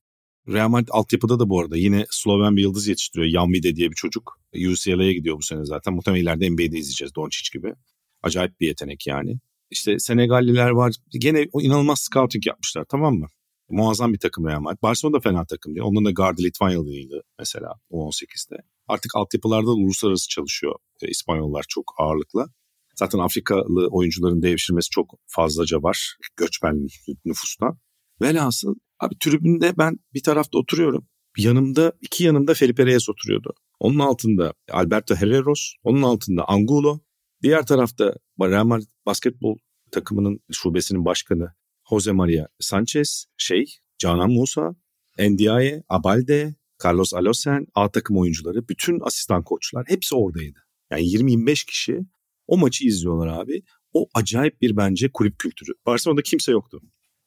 [0.49, 3.33] Real Madrid altyapıda da bu arada yine Sloven bir yıldız yetiştiriyor.
[3.33, 4.41] Yanvide diye bir çocuk.
[4.55, 5.95] UCLA'ya gidiyor bu sene zaten.
[5.95, 7.75] Muhtemelen ileride NBA'de izleyeceğiz Doncic gibi.
[8.23, 9.39] Acayip bir yetenek yani.
[9.71, 10.95] İşte Senegalliler var.
[11.21, 13.27] Gene inanılmaz scouting yapmışlar tamam mı?
[13.71, 14.83] Muazzam bir takım Real Madrid.
[14.83, 15.85] Barcelona da fena takım değil.
[15.85, 18.57] Onların da gardı Litvanyalıydı mesela U18'de.
[18.89, 22.47] Artık altyapılarda da uluslararası çalışıyor e, İspanyollar çok ağırlıkla.
[22.95, 26.87] Zaten Afrikalı oyuncuların devşirmesi çok fazlaca var göçmen
[27.25, 27.79] nüfustan.
[28.21, 31.09] Velhasıl abi tribünde ben bir tarafta oturuyorum.
[31.39, 33.55] Yanımda iki yanımda Felipe Reyes oturuyordu.
[33.81, 37.01] Onun altında Alberto Herreros, onun altında Angulo.
[37.43, 39.57] Diğer tarafta Real Madrid basketbol
[39.91, 41.53] takımının şubesinin başkanı
[41.91, 43.65] Jose Maria Sanchez, şey
[43.99, 44.75] Canan Musa,
[45.19, 50.59] Ndiaye, Abalde, Carlos Alosen, A takım oyuncuları, bütün asistan koçlar hepsi oradaydı.
[50.91, 52.01] Yani 20-25 kişi
[52.47, 53.63] o maçı izliyorlar abi.
[53.93, 55.73] O acayip bir bence kulüp kültürü.
[55.87, 56.81] Barcelona'da kimse yoktu.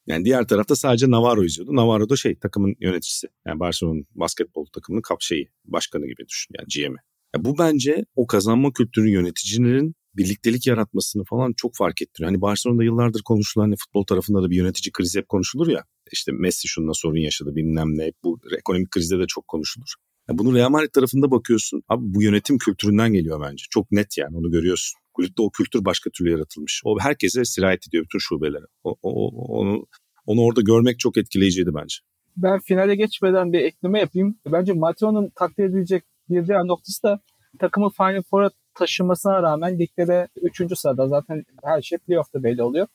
[0.06, 1.76] Yani diğer tarafta sadece Navarro izliyordu.
[1.76, 3.28] Navarro da şey takımın yöneticisi.
[3.46, 6.98] Yani Barcelona'nın basketbol takımının kap şeyi, başkanı gibi düşün yani GM'i.
[7.34, 12.30] Ya bu bence o kazanma kültürünün yöneticilerin birliktelik yaratmasını falan çok fark ettiriyor.
[12.30, 15.84] Hani Barcelona'da yıllardır konuşulan hani futbol tarafında da bir yönetici krizi hep konuşulur ya.
[16.12, 18.12] İşte Messi şununla sorun yaşadı bilmem ne.
[18.24, 19.94] Bu ekonomik krizde de çok konuşulur.
[20.28, 21.82] Ya bunu Real Madrid tarafında bakıyorsun.
[21.88, 23.64] Abi bu yönetim kültüründen geliyor bence.
[23.70, 25.00] Çok net yani onu görüyorsun.
[25.16, 26.82] Kulüpte o kültür başka türlü yaratılmış.
[26.84, 28.64] O herkese sirayet ediyor bütün şubelere.
[28.84, 29.28] O, o,
[29.60, 29.86] onu,
[30.26, 31.96] onu orada görmek çok etkileyiciydi bence.
[32.36, 34.38] Ben finale geçmeden bir ekleme yapayım.
[34.46, 37.20] Bence Mateo'nun takdir edilecek bir diğer noktası da
[37.58, 40.78] takımı Final Four'a taşımasına rağmen ligde de 3.
[40.78, 42.86] sırada zaten her şey playoff'ta belli oluyor.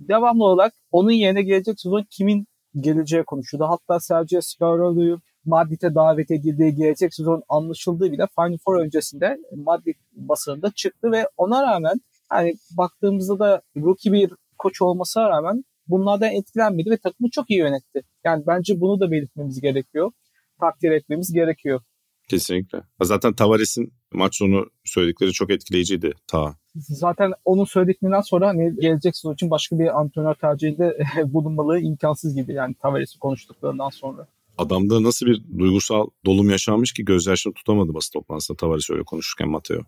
[0.00, 2.46] Devamlı olarak onun yerine gelecek sezon kimin
[2.80, 3.64] geleceği konuşuldu.
[3.68, 10.70] Hatta Sergio Scarola'yı Madrid'e davet edildiği gelecek sezon anlaşıldığı bile Final Four öncesinde Madrid basınında
[10.70, 16.96] çıktı ve ona rağmen hani baktığımızda da rookie bir koç olmasına rağmen bunlardan etkilenmedi ve
[16.96, 18.02] takımı çok iyi yönetti.
[18.24, 20.10] Yani bence bunu da belirtmemiz gerekiyor.
[20.60, 21.80] Takdir etmemiz gerekiyor.
[22.28, 22.82] Kesinlikle.
[23.02, 26.54] Zaten Tavares'in maç sonu söyledikleri çok etkileyiciydi ta.
[26.74, 32.52] Zaten onun söylediklerinden sonra hani gelecek sezon için başka bir antrenör tercihinde bulunmaları imkansız gibi
[32.52, 34.28] yani Tavares'in konuştuklarından sonra.
[34.58, 39.80] Adamda nasıl bir duygusal dolum yaşanmış ki gözyaşını tutamadı basın toplantısında Tavares öyle konuşurken Mateo.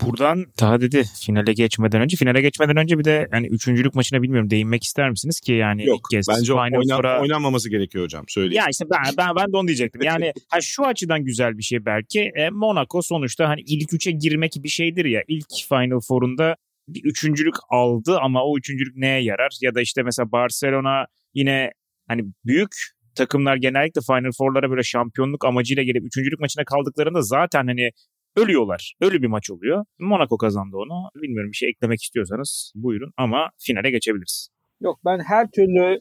[0.00, 2.16] Buradan daha dedi finale geçmeden önce.
[2.16, 5.98] Finale geçmeden önce bir de hani üçüncülük maçına bilmiyorum değinmek ister misiniz ki yani Yok
[5.98, 8.62] ilk kez bence oynan, Four'a- oynanmaması gerekiyor hocam söyleyeyim.
[8.62, 10.00] Ya işte ben, ben, ben de onu diyecektim.
[10.04, 12.20] Yani ha, şu açıdan güzel bir şey belki.
[12.20, 15.22] E, Monaco sonuçta hani ilk üçe girmek bir şeydir ya.
[15.28, 16.56] İlk Final Four'unda
[16.88, 19.58] bir üçüncülük aldı ama o üçüncülük neye yarar?
[19.60, 21.70] Ya da işte mesela Barcelona yine
[22.08, 22.74] hani büyük
[23.14, 27.90] takımlar genellikle Final Four'lara böyle şampiyonluk amacıyla gelip üçüncülük maçına kaldıklarında zaten hani
[28.36, 28.94] ölüyorlar.
[29.00, 29.84] Ölü bir maç oluyor.
[29.98, 31.10] Monaco kazandı onu.
[31.22, 34.48] Bilmiyorum bir şey eklemek istiyorsanız buyurun ama finale geçebiliriz.
[34.80, 36.00] Yok ben her türlü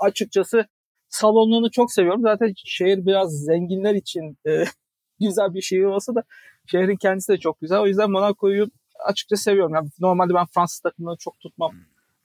[0.00, 0.66] açıkçası
[1.08, 2.22] salonlarını çok seviyorum.
[2.22, 4.64] Zaten şehir biraz zenginler için e,
[5.20, 6.22] güzel bir şehir olsa da
[6.66, 7.78] şehrin kendisi de çok güzel.
[7.78, 8.66] O yüzden Monaco'yu
[9.04, 9.74] açıkça seviyorum.
[9.74, 11.72] Yani normalde ben Fransız takımını çok tutmam.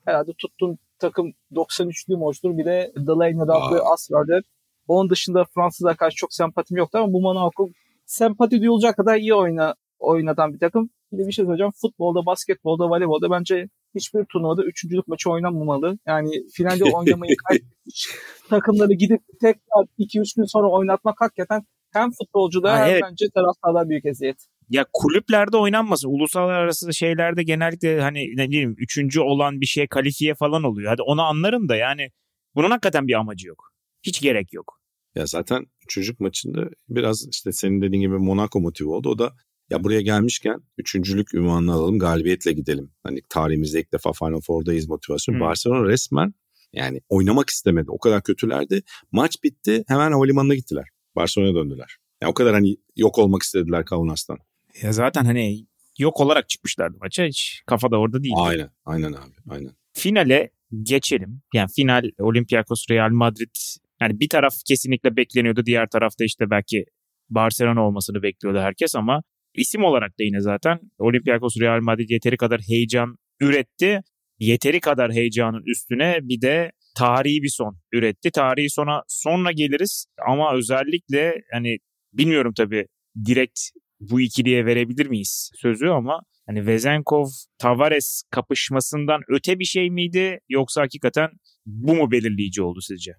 [0.06, 2.58] Herhalde tuttuğum takım 93'lü hoştur.
[2.58, 4.42] Bir de Delaney adlı as vardı.
[4.88, 7.70] Onun dışında Fransız'a karşı çok sempatim yoktu ama bu Monaco
[8.06, 10.90] sempati duyulacak kadar iyi oyna, oynadan bir takım.
[11.12, 11.72] Bir de bir şey söyleyeceğim.
[11.82, 15.98] Futbolda, basketbolda, voleybolda bence hiçbir turnuvada üçüncülük maçı oynanmamalı.
[16.08, 18.08] Yani finalde oynamayı kaybetmiş
[18.50, 21.62] takımları gidip tekrar 2-3 gün sonra oynatmak hakikaten
[21.94, 23.02] hem futbolcuda Ha, hem evet.
[23.10, 24.38] bence taraftarlar büyük eziyet.
[24.72, 26.10] Ya kulüplerde oynanmasın.
[26.10, 30.90] Uluslararası şeylerde genellikle hani ne diyeyim üçüncü olan bir şeye kalifiye falan oluyor.
[30.90, 32.10] Hadi onu anlarım da yani
[32.56, 33.74] bunun hakikaten bir amacı yok.
[34.04, 34.82] Hiç gerek yok.
[35.16, 39.10] Ya zaten çocuk maçında biraz işte senin dediğin gibi Monaco motivi oldu.
[39.10, 39.34] O da
[39.70, 42.92] ya buraya gelmişken üçüncülük ünvanını alalım galibiyetle gidelim.
[43.04, 45.36] Hani tarihimizde ilk defa Final Four'dayız motivasyon.
[45.36, 45.42] Hmm.
[45.42, 46.34] Barcelona resmen
[46.74, 47.92] yani oynamak istemedi.
[47.92, 48.84] O kadar kötülerdi.
[49.12, 50.88] Maç bitti hemen havalimanına gittiler.
[51.16, 51.98] Barcelona'ya döndüler.
[52.22, 54.38] Ya o kadar hani yok olmak istediler Kaunas'tan.
[54.84, 55.66] Ya zaten hani
[56.00, 57.26] yok olarak çıkmışlardı maça.
[57.26, 58.36] Hiç kafa da orada değil.
[58.38, 59.72] Aynen aynen abi aynen.
[59.94, 60.50] Finale
[60.84, 61.42] geçelim.
[61.54, 63.56] Yani final Olympiakos Real Madrid.
[64.02, 65.66] Yani bir taraf kesinlikle bekleniyordu.
[65.66, 66.86] Diğer tarafta işte belki
[67.30, 69.24] Barcelona olmasını bekliyordu herkes ama
[69.56, 74.02] isim olarak da yine zaten Olympiakos Real Madrid yeteri kadar heyecan üretti.
[74.40, 78.32] Yeteri kadar heyecanın üstüne bir de tarihi bir son üretti.
[78.32, 81.78] Tarihi sona sonra geliriz ama özellikle hani
[82.14, 82.88] bilmiyorum tabii
[83.26, 83.60] direkt
[84.10, 87.26] bu ikiliye verebilir miyiz sözü ama hani Vezenkov
[87.58, 91.30] Tavares kapışmasından öte bir şey miydi yoksa hakikaten
[91.66, 93.12] bu mu belirleyici oldu sizce?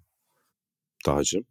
[1.05, 1.45] Tacım.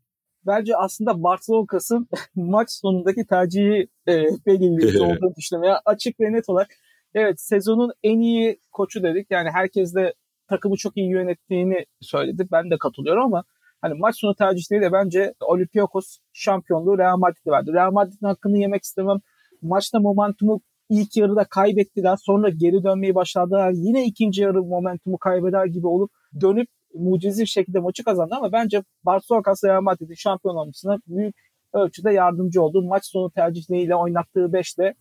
[0.47, 4.13] Bence aslında Barcelona'sın maç sonundaki tercihi e,
[4.45, 5.69] belirleyici olduğunu düşünüyorum.
[5.69, 6.71] Ya açık ve net olarak
[7.13, 9.27] evet sezonun en iyi koçu dedik.
[9.31, 10.13] Yani herkes de
[10.47, 12.47] takımı çok iyi yönettiğini söyledi.
[12.51, 13.43] Ben de katılıyorum ama
[13.81, 17.73] hani maç sonu tercihleri de bence Olympiakos şampiyonluğu Real Madrid'e verdi.
[17.73, 19.17] Real Madrid'in hakkını yemek istemem.
[19.61, 22.17] Maçta momentumu ilk yarıda kaybettiler.
[22.21, 23.71] Sonra geri dönmeyi başladılar.
[23.75, 28.83] Yine ikinci yarı momentumu kaybeder gibi olup dönüp mucizevi bir şekilde maçı kazandı ama bence
[29.05, 31.35] Barcelona Real Madrid'in şampiyon olmasına büyük
[31.73, 32.83] ölçüde yardımcı oldu.
[32.83, 34.93] Maç sonu tercihleriyle oynattığı 5'te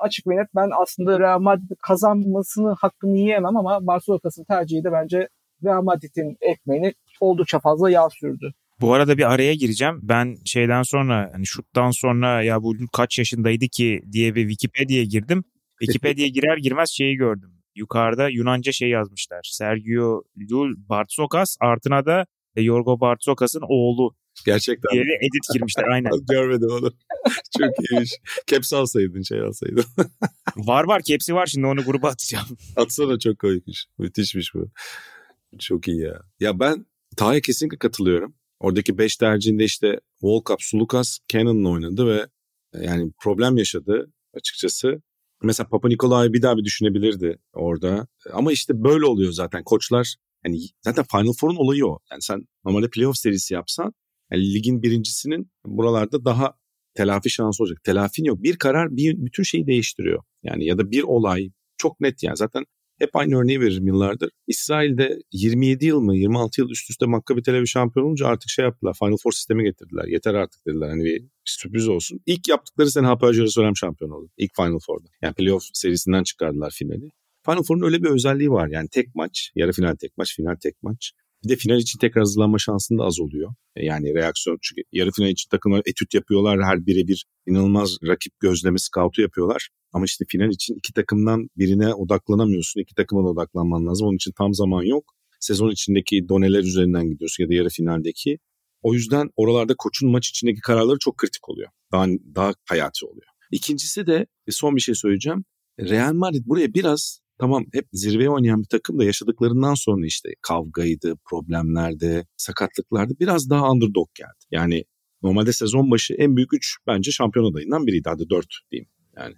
[0.00, 5.28] açık ve net ben aslında Real Madrid'in kazanmasını hakkını yiyemem ama Barcelona'sın tercihi de bence
[5.64, 8.52] Real Madrid'in ekmeğini oldukça fazla yağ sürdü.
[8.80, 10.00] Bu arada bir araya gireceğim.
[10.02, 15.44] Ben şeyden sonra hani şuttan sonra ya bu kaç yaşındaydı ki diye bir Wikipedia'ya girdim.
[15.80, 17.50] Wikipedia'ya girer girmez şeyi gördüm.
[17.74, 19.40] Yukarıda Yunanca şey yazmışlar.
[19.52, 22.26] Sergio Lul Bartsokas artına da
[22.56, 24.14] Yorgo Bartsokas'ın oğlu
[24.46, 24.90] Gerçekten.
[24.92, 26.12] diye edit girmişler aynen.
[26.30, 26.92] Görmedim onu.
[27.58, 28.10] Çok iyiymiş.
[28.46, 29.84] Caps alsaydın şey alsaydın.
[30.56, 32.46] Var var hepsi var şimdi onu gruba atacağım.
[32.76, 33.86] Atsana çok komikmiş.
[33.98, 34.70] Müthişmiş bu.
[35.58, 36.20] Çok iyi ya.
[36.40, 36.86] Ya ben
[37.18, 38.34] Taha'ya kesinlikle katılıyorum.
[38.60, 42.26] Oradaki 5 tercihinde işte Volkap, Sulukas, Cannon'la oynadı ve
[42.74, 45.02] e, yani problem yaşadı açıkçası.
[45.42, 48.06] Mesela Papa Nikolaou'yu bir daha bir düşünebilirdi orada.
[48.32, 49.64] Ama işte böyle oluyor zaten.
[49.64, 51.98] Koçlar hani zaten Final Four'un olayı o.
[52.10, 53.92] Yani sen normalde playoff serisi yapsan
[54.32, 56.54] yani ligin birincisinin buralarda daha
[56.94, 57.78] telafi şansı olacak.
[57.84, 58.42] Telafin yok.
[58.42, 60.22] Bir karar bir bütün şeyi değiştiriyor.
[60.42, 62.36] Yani ya da bir olay çok net yani.
[62.36, 62.64] Zaten
[62.98, 64.30] hep aynı örneği veririm yıllardır.
[64.46, 68.64] İsrail'de 27 yıl mı 26 yıl üst üste Maccabi Tel Aviv şampiyon olunca artık şey
[68.64, 68.96] yaptılar.
[68.98, 70.04] Final Four sistemi getirdiler.
[70.04, 70.88] Yeter artık dediler.
[70.88, 72.20] Hani bir sürpriz olsun.
[72.26, 74.30] İlk yaptıkları sene Hapoel Jerusalem şampiyon oldu.
[74.36, 75.08] İlk Final Four'da.
[75.22, 77.10] Yani playoff serisinden çıkardılar finali.
[77.46, 78.68] Final Four'un öyle bir özelliği var.
[78.68, 81.12] Yani tek maç, yarı final tek maç, final tek maç.
[81.44, 83.54] Bir de final için tekrar hazırlanma şansın da az oluyor.
[83.76, 86.64] E, yani reaksiyon çünkü yarı final için takımlar etüt yapıyorlar.
[86.64, 89.68] Her birebir inanılmaz rakip gözlemi, scoutu yapıyorlar.
[89.92, 92.80] Ama işte final için iki takımdan birine odaklanamıyorsun.
[92.80, 94.06] İki takıma da odaklanman lazım.
[94.06, 95.04] Onun için tam zaman yok.
[95.40, 98.38] Sezon içindeki doneler üzerinden gidiyorsun ya da yarı finaldeki.
[98.82, 101.68] O yüzden oralarda koçun maç içindeki kararları çok kritik oluyor.
[101.92, 103.26] Daha, daha hayati oluyor.
[103.50, 105.44] İkincisi de son bir şey söyleyeceğim.
[105.80, 111.14] Real Madrid buraya biraz tamam hep zirveye oynayan bir takım da yaşadıklarından sonra işte kavgaydı,
[111.30, 114.44] problemlerde, sakatlıklarda biraz daha underdog geldi.
[114.50, 114.84] Yani
[115.22, 118.08] normalde sezon başı en büyük 3 bence şampiyon adayından biriydi.
[118.08, 118.88] Hadi 4 diyeyim.
[119.16, 119.34] Yani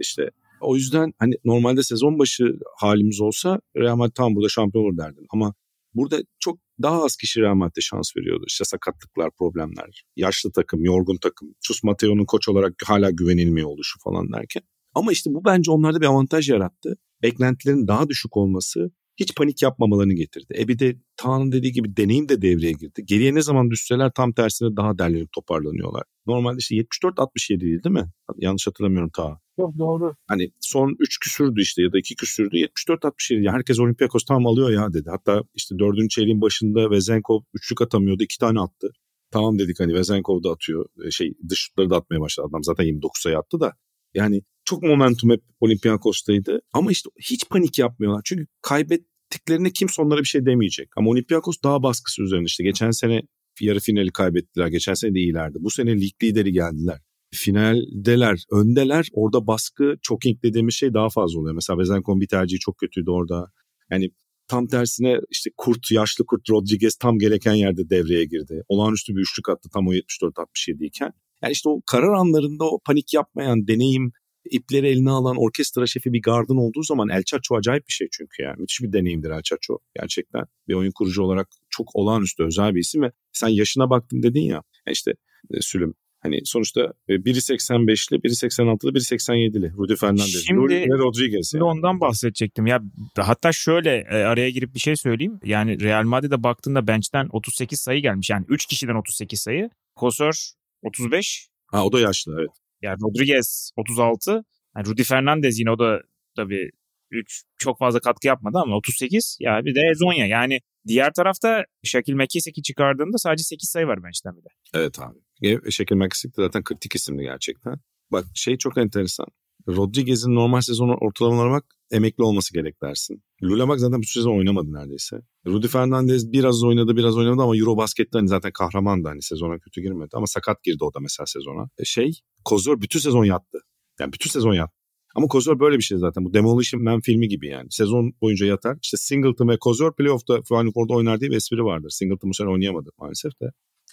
[0.00, 0.30] işte
[0.60, 2.44] o yüzden hani normalde sezon başı
[2.76, 5.26] halimiz olsa Real Madrid tam burada şampiyon olur derdin.
[5.30, 5.54] Ama
[5.94, 8.44] burada çok daha az kişi Real Madrid'e şans veriyordu.
[8.48, 14.32] İşte sakatlıklar, problemler, yaşlı takım, yorgun takım, Chus Mateo'nun koç olarak hala güvenilmiyor oluşu falan
[14.32, 14.62] derken.
[14.94, 16.96] Ama işte bu bence onlarda bir avantaj yarattı.
[17.24, 20.54] Beklentilerin daha düşük olması hiç panik yapmamalarını getirdi.
[20.58, 23.02] E bir de Tanrı'nın dediği gibi deneyim de devreye girdi.
[23.04, 26.02] Geriye ne zaman düşseler tam tersine daha derlenip toparlanıyorlar.
[26.26, 28.10] Normalde işte 74-67 değil değil mi?
[28.36, 29.40] Yanlış hatırlamıyorum ta.
[29.58, 30.14] Yok doğru.
[30.28, 33.42] Hani son 3 küsürdü işte ya da 2 küsürdü 74-67.
[33.42, 35.10] Yani herkes Olympiakos tam alıyor ya dedi.
[35.10, 36.10] Hatta işte 4.
[36.10, 38.22] çeyreğin başında Vezenkov üçlük atamıyordu.
[38.22, 38.88] 2 tane attı.
[39.30, 40.86] Tamam dedik hani Vezenkov da atıyor.
[41.06, 42.46] E, şey dış şutları da atmaya başladı.
[42.50, 43.72] Adam zaten 29 sayı attı da.
[44.14, 46.60] Yani çok momentum hep Olympiakos'taydı.
[46.72, 48.20] Ama işte hiç panik yapmıyorlar.
[48.24, 50.88] Çünkü kaybettiklerine kimse onlara bir şey demeyecek.
[50.96, 52.64] Ama Olympiakos daha baskısı üzerinde işte.
[52.64, 53.22] Geçen sene
[53.60, 54.66] yarı finali kaybettiler.
[54.66, 55.58] Geçen sene de iyilerdi.
[55.60, 57.00] Bu sene lig lideri geldiler.
[57.34, 59.08] Finaldeler, öndeler.
[59.12, 61.54] Orada baskı choking dediğimiz şey daha fazla oluyor.
[61.54, 63.50] Mesela Vezenkon bir tercihi çok kötüydü orada.
[63.90, 64.10] Yani
[64.48, 68.62] tam tersine işte kurt, yaşlı kurt Rodriguez tam gereken yerde devreye girdi.
[68.68, 71.12] Olağanüstü bir üçlük attı tam o 74-67 iken.
[71.42, 74.12] Yani işte o karar anlarında o panik yapmayan, deneyim,
[74.50, 78.42] ipleri eline alan orkestra şefi bir gardın olduğu zaman El Chacho acayip bir şey çünkü
[78.42, 78.56] yani.
[78.58, 80.44] Müthiş bir deneyimdir El Chacho gerçekten.
[80.68, 84.62] Bir oyun kurucu olarak çok olağanüstü özel bir isim ve sen yaşına baktım dedin ya.
[84.86, 85.14] Yani işte
[85.50, 89.72] e, Sülüm Hani sonuçta e, biri 85'li, biri 86'lı, biri 87'li.
[89.72, 91.50] Rudy Fernandez, Şimdi, Rodriguez.
[91.50, 92.66] Şimdi ondan bahsedecektim.
[92.66, 92.82] Ya
[93.16, 95.40] hatta şöyle e, araya girip bir şey söyleyeyim.
[95.44, 98.30] Yani Real Madrid'e baktığında bench'ten 38 sayı gelmiş.
[98.30, 99.70] Yani 3 kişiden 38 sayı.
[99.96, 100.50] Kosor
[100.82, 101.48] 35.
[101.66, 102.50] Ha o da yaşlı evet.
[102.84, 104.44] Yani Rodriguez 36.
[104.76, 106.00] Yani Rudy Fernandez yine o da
[106.36, 106.70] tabii
[107.10, 109.36] 3 çok fazla katkı yapmadı ama 38.
[109.40, 110.26] Ya yani bir de Zonya.
[110.26, 114.48] Yani diğer tarafta Şakil McKissick'i çıkardığında sadece 8 sayı var bench'ten bir de.
[114.74, 115.70] Evet abi.
[115.70, 117.74] Şakil McKissick de zaten kritik isimdi gerçekten.
[118.12, 119.26] Bak şey çok enteresan.
[119.68, 123.22] Rodriguez'in normal sezon ortalamalarına bak emekli olması gerek dersin.
[123.42, 125.16] Lula bak zaten bir sezon oynamadı neredeyse.
[125.46, 130.10] Rudy Fernandez biraz oynadı biraz oynadı ama Eurobasket'te hani zaten kahramandı hani sezona kötü girmedi.
[130.14, 131.68] Ama sakat girdi o da mesela sezona.
[131.78, 132.12] E şey
[132.44, 133.58] Kozor bütün sezon yattı.
[134.00, 134.74] Yani bütün sezon yattı.
[135.14, 136.24] Ama Kozor böyle bir şey zaten.
[136.24, 137.66] Bu Demolition Man filmi gibi yani.
[137.70, 138.78] Sezon boyunca yatar.
[138.82, 141.90] İşte Singleton ve Kozor playoff'ta Final Four'da oynar diye bir espri vardır.
[141.90, 143.46] Singleton bu sene oynayamadı maalesef de.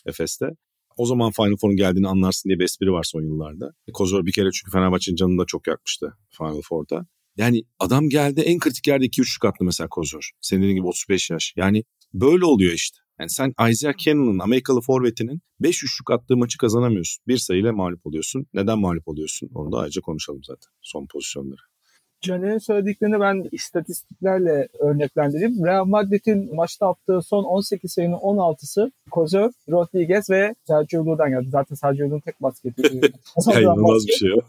[0.05, 0.45] Efes'te.
[0.97, 3.73] O zaman Final Four'un geldiğini anlarsın diye bir espri var son yıllarda.
[3.93, 7.05] Kozor bir kere çünkü Fenerbahçe'nin canını da çok yakmıştı Final Four'da.
[7.37, 10.31] Yani adam geldi en kritik yerde 2-3'lük attı mesela Kozor.
[10.41, 11.53] Senin dediğin gibi 35 yaş.
[11.55, 12.97] Yani böyle oluyor işte.
[13.19, 17.23] Yani sen Isaiah Cannon'ın Amerikalı forvetinin 5 üçlük attığı maçı kazanamıyorsun.
[17.27, 18.45] Bir sayıyla mağlup oluyorsun.
[18.53, 19.49] Neden mağlup oluyorsun?
[19.53, 21.70] Onu da ayrıca konuşalım zaten son pozisyonları.
[22.21, 25.65] Caner'in söylediklerini ben istatistiklerle örneklendireyim.
[25.65, 31.47] Real Madrid'in maçta attığı son 18 sayının 16'sı Kozör, Rodriguez ve Sergio Llu'dan geldi.
[31.51, 32.81] Zaten Sergio Llu'nun tek basketi.
[33.47, 34.39] İnanılmaz bir şey o.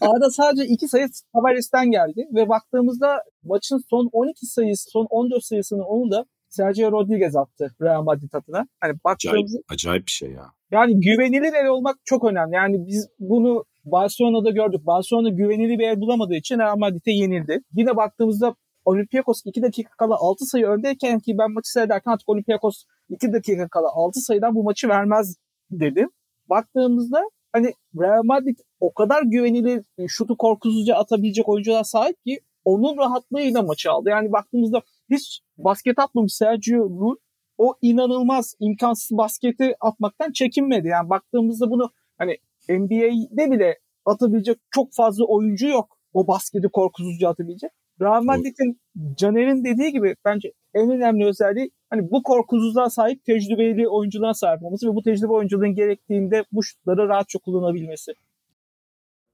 [0.00, 5.82] Arada sadece 2 sayı Tavares'ten geldi ve baktığımızda maçın son 12 sayısı, son 14 sayısının
[5.82, 8.66] onu da Sergio Rodriguez attı Real Madrid adına.
[8.80, 10.44] Hani baktığımızda acayip, acayip bir şey ya.
[10.70, 12.54] Yani güvenilir el olmak çok önemli.
[12.54, 14.86] Yani biz bunu Barcelona'da gördük.
[14.86, 17.60] Barcelona güvenilir bir el bulamadığı için Real Madrid'e yenildi.
[17.72, 22.84] Yine baktığımızda Olympiakos 2 dakika kala 6 sayı öndeyken ki ben maçı seyrederken artık Olympiakos
[23.08, 25.36] 2 dakika kala 6 sayıdan bu maçı vermez
[25.70, 26.10] dedim.
[26.48, 33.62] Baktığımızda hani Real Madrid o kadar güvenilir şutu korkusuzca atabilecek oyuncular sahip ki onun rahatlığıyla
[33.62, 34.08] maçı aldı.
[34.08, 37.16] Yani baktığımızda hiç basket atmamış Sergio Llull
[37.58, 40.88] o inanılmaz imkansız basketi atmaktan çekinmedi.
[40.88, 45.96] Yani baktığımızda bunu hani NBA'de bile atabilecek çok fazla oyuncu yok.
[46.12, 47.70] O basketi korkusuzca atabilecek.
[48.00, 48.80] Real Madrid'in
[49.16, 54.90] Caner'in dediği gibi bence en önemli özelliği hani bu korkusuzluğa sahip tecrübeli oyuncular sahip olması
[54.90, 58.12] ve bu tecrübe oyunculuğun gerektiğinde bu şutları rahatça kullanabilmesi.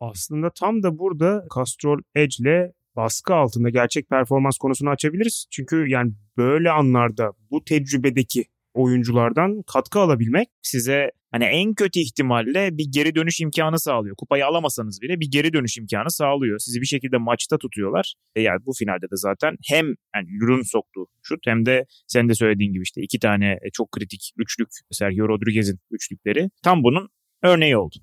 [0.01, 5.47] Aslında tam da burada Castrol Edge'le baskı altında gerçek performans konusunu açabiliriz.
[5.51, 12.87] Çünkü yani böyle anlarda bu tecrübedeki oyunculardan katkı alabilmek size hani en kötü ihtimalle bir
[12.91, 14.17] geri dönüş imkanı sağlıyor.
[14.17, 16.59] Kupayı alamasanız bile bir geri dönüş imkanı sağlıyor.
[16.59, 18.15] Sizi bir şekilde maçta tutuyorlar.
[18.35, 22.35] E yani bu finalde de zaten hem yani Lur'un soktuğu şut hem de sen de
[22.35, 27.09] söylediğin gibi işte iki tane e, çok kritik üçlük Sergio Rodriguez'in üçlükleri tam bunun
[27.43, 27.97] örneği oldu.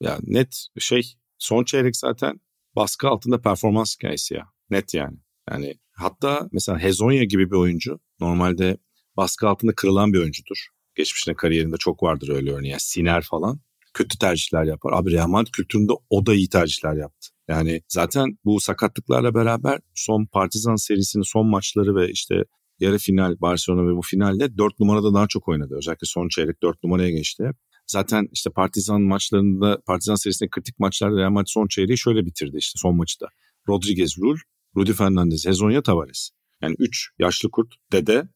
[0.00, 1.02] Ya net şey
[1.38, 2.40] son çeyrek zaten
[2.76, 4.46] baskı altında performans hikayesi ya.
[4.70, 5.16] Net yani.
[5.50, 8.76] Yani hatta mesela Hezonya gibi bir oyuncu normalde
[9.16, 10.66] baskı altında kırılan bir oyuncudur.
[10.94, 12.70] Geçmişinde kariyerinde çok vardır öyle örneği.
[12.70, 13.60] Yani Siner falan
[13.94, 14.92] kötü tercihler yapar.
[14.92, 17.28] Abi Real Madrid kültüründe o da iyi tercihler yaptı.
[17.48, 22.34] Yani zaten bu sakatlıklarla beraber son Partizan serisinin son maçları ve işte
[22.78, 25.74] yarı final Barcelona ve bu finalde 4 numarada daha çok oynadı.
[25.78, 27.50] Özellikle son çeyrek 4 numaraya geçti.
[27.86, 32.78] Zaten işte Partizan maçlarında, Partizan serisinde kritik maçlarda Real Madrid son çeyreği şöyle bitirdi işte
[32.78, 33.26] son maçta.
[33.68, 34.36] Rodriguez, Rul,
[34.76, 36.30] Rudy Fernandez, Hezonya, Tavares.
[36.62, 38.28] Yani 3 yaşlı kurt, dede.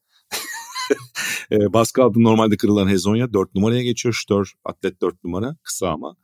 [1.52, 4.18] e, baskı altında normalde kırılan Hezonya 4 numaraya geçiyor.
[4.22, 6.16] Stör, atlet 4 numara, kısa ama.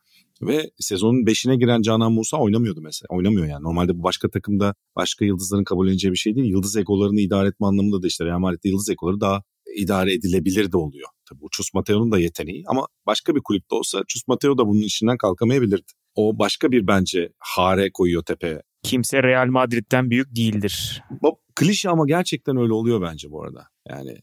[0.43, 3.07] Ve sezonun 5'ine giren Canan Musa oynamıyordu mesela.
[3.11, 3.63] Oynamıyor yani.
[3.63, 6.51] Normalde bu başka takımda başka yıldızların kabul edeceği bir şey değil.
[6.51, 9.43] Yıldız egolarını idare etme anlamında da işte Real Madrid'de yıldız egoları daha
[9.77, 11.09] idare edilebilir de oluyor.
[11.29, 15.17] Tabii Chus Mateo'nun da yeteneği ama başka bir kulüpte olsa Chus Mateo da bunun içinden
[15.17, 15.93] kalkamayabilirdi.
[16.15, 18.63] O başka bir bence hare koyuyor tepeye.
[18.83, 21.03] Kimse Real Madrid'den büyük değildir.
[21.23, 23.69] Bu klişe ama gerçekten öyle oluyor bence bu arada.
[23.89, 24.17] Yani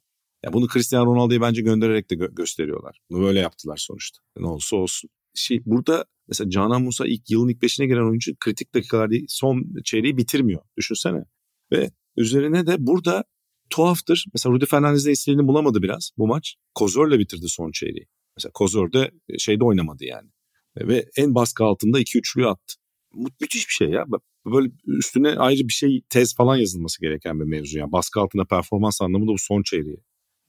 [0.43, 2.99] ya bunu Cristiano Ronaldo'yu bence göndererek de gö- gösteriyorlar.
[3.09, 4.19] Bunu böyle yaptılar sonuçta.
[4.37, 5.09] Ne olursa olsun.
[5.35, 10.17] Şey burada mesela Canan Musa ilk yılın ilk beşine giren oyuncu kritik dakikalarda son çeyreği
[10.17, 10.61] bitirmiyor.
[10.77, 11.23] Düşünsene.
[11.71, 13.23] Ve üzerine de burada
[13.69, 14.25] tuhaftır.
[14.33, 16.55] Mesela Rudy Fernandez'in istediğini bulamadı biraz bu maç.
[16.75, 18.07] Kozor'la bitirdi son çeyreği.
[18.37, 20.29] Mesela Kozor da şeyde oynamadı yani.
[20.77, 22.73] Ve en baskı altında 2-3'lüğü attı.
[23.13, 24.05] Mü- müthiş bir şey ya.
[24.45, 27.79] Böyle üstüne ayrı bir şey tez falan yazılması gereken bir mevzu.
[27.79, 30.03] Yani baskı altında performans anlamında bu son çeyreği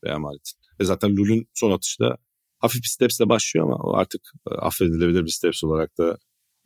[0.05, 0.61] Real Madrid'in.
[0.81, 2.17] Ve zaten Lul'ün son atışta
[2.59, 6.19] hafif bir stepsle başlıyor ama o artık e, affedilebilir bir steps olarak da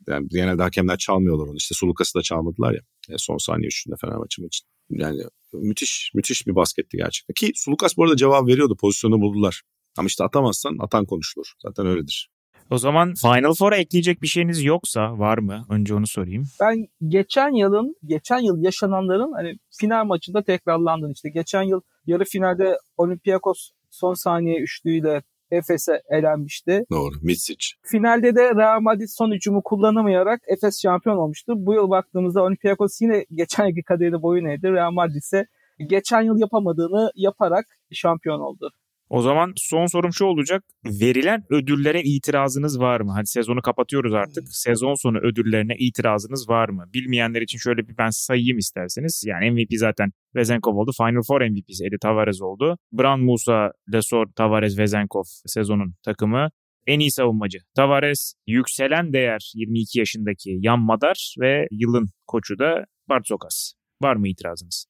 [0.07, 1.55] yani genelde hakemler çalmıyorlar onu.
[1.55, 4.67] İşte Sulukas'ı da çalmadılar ya e, son saniye üçünde Fenerbahçe için.
[4.89, 5.21] Yani
[5.53, 7.33] müthiş müthiş bir basketti gerçekten.
[7.33, 8.75] Ki Sulukas bu arada cevap veriyordu.
[8.79, 9.61] Pozisyonu buldular.
[9.97, 11.53] Ama işte atamazsan atan konuşulur.
[11.61, 12.29] Zaten öyledir.
[12.69, 15.65] O zaman Final Four'a ekleyecek bir şeyiniz yoksa var mı?
[15.69, 16.43] Önce onu sorayım.
[16.61, 22.77] Ben geçen yılın, geçen yıl yaşananların hani final maçında tekrarlandığını işte geçen yıl yarı finalde
[22.97, 26.85] Olympiakos son saniye üçlüğüyle Efes'e elenmişti.
[26.91, 27.15] Doğru.
[27.21, 27.65] Mitsic.
[27.83, 31.53] Finalde de Real Madrid son hücumu kullanamayarak Efes şampiyon olmuştu.
[31.57, 34.71] Bu yıl baktığımızda Olympiakos yine geçen yılki kaderini boyun eğdi.
[34.71, 35.45] Real Madrid ise
[35.87, 38.71] geçen yıl yapamadığını yaparak şampiyon oldu.
[39.15, 40.63] O zaman son sorum şu olacak.
[40.85, 43.11] Verilen ödüllere itirazınız var mı?
[43.15, 44.43] Hadi sezonu kapatıyoruz artık.
[44.47, 46.85] Sezon sonu ödüllerine itirazınız var mı?
[46.93, 49.23] Bilmeyenler için şöyle bir ben sayayım isterseniz.
[49.25, 50.91] Yani MVP zaten Vezenkov oldu.
[50.97, 52.77] Final Four MVP'si Edi Tavares oldu.
[52.91, 56.49] Bran Musa, Lesor, Tavares, Vezenkov sezonun takımı.
[56.87, 58.33] En iyi savunmacı Tavares.
[58.47, 63.73] Yükselen değer 22 yaşındaki Yan Madar ve yılın koçu da Bartzokas.
[64.01, 64.85] Var mı itirazınız?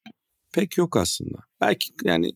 [0.53, 1.37] Pek yok aslında.
[1.61, 2.31] Belki yani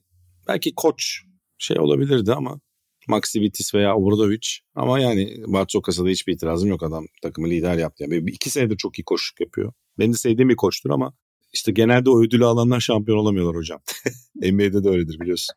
[0.48, 2.60] belki koç şey olabilirdi ama
[3.08, 8.04] Maxivitis veya Obradovic ama yani Bartokas'a da hiçbir itirazım yok adam takımı lider yaptı.
[8.04, 9.74] Yani bir iki senedir çok iyi koşuk yapıyor.
[10.00, 11.14] Benim de sevdiğim bir koçtur ama
[11.54, 13.80] işte genelde o ödülü alanlar şampiyon olamıyorlar hocam.
[14.36, 15.56] NBA'de de öyledir biliyorsun.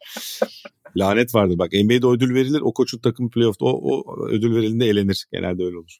[0.96, 5.26] Lanet vardır bak NBA'de ödül verilir o koçun takımı playoff'ta o, o ödül verildiğinde elenir.
[5.32, 5.98] Genelde öyle olur.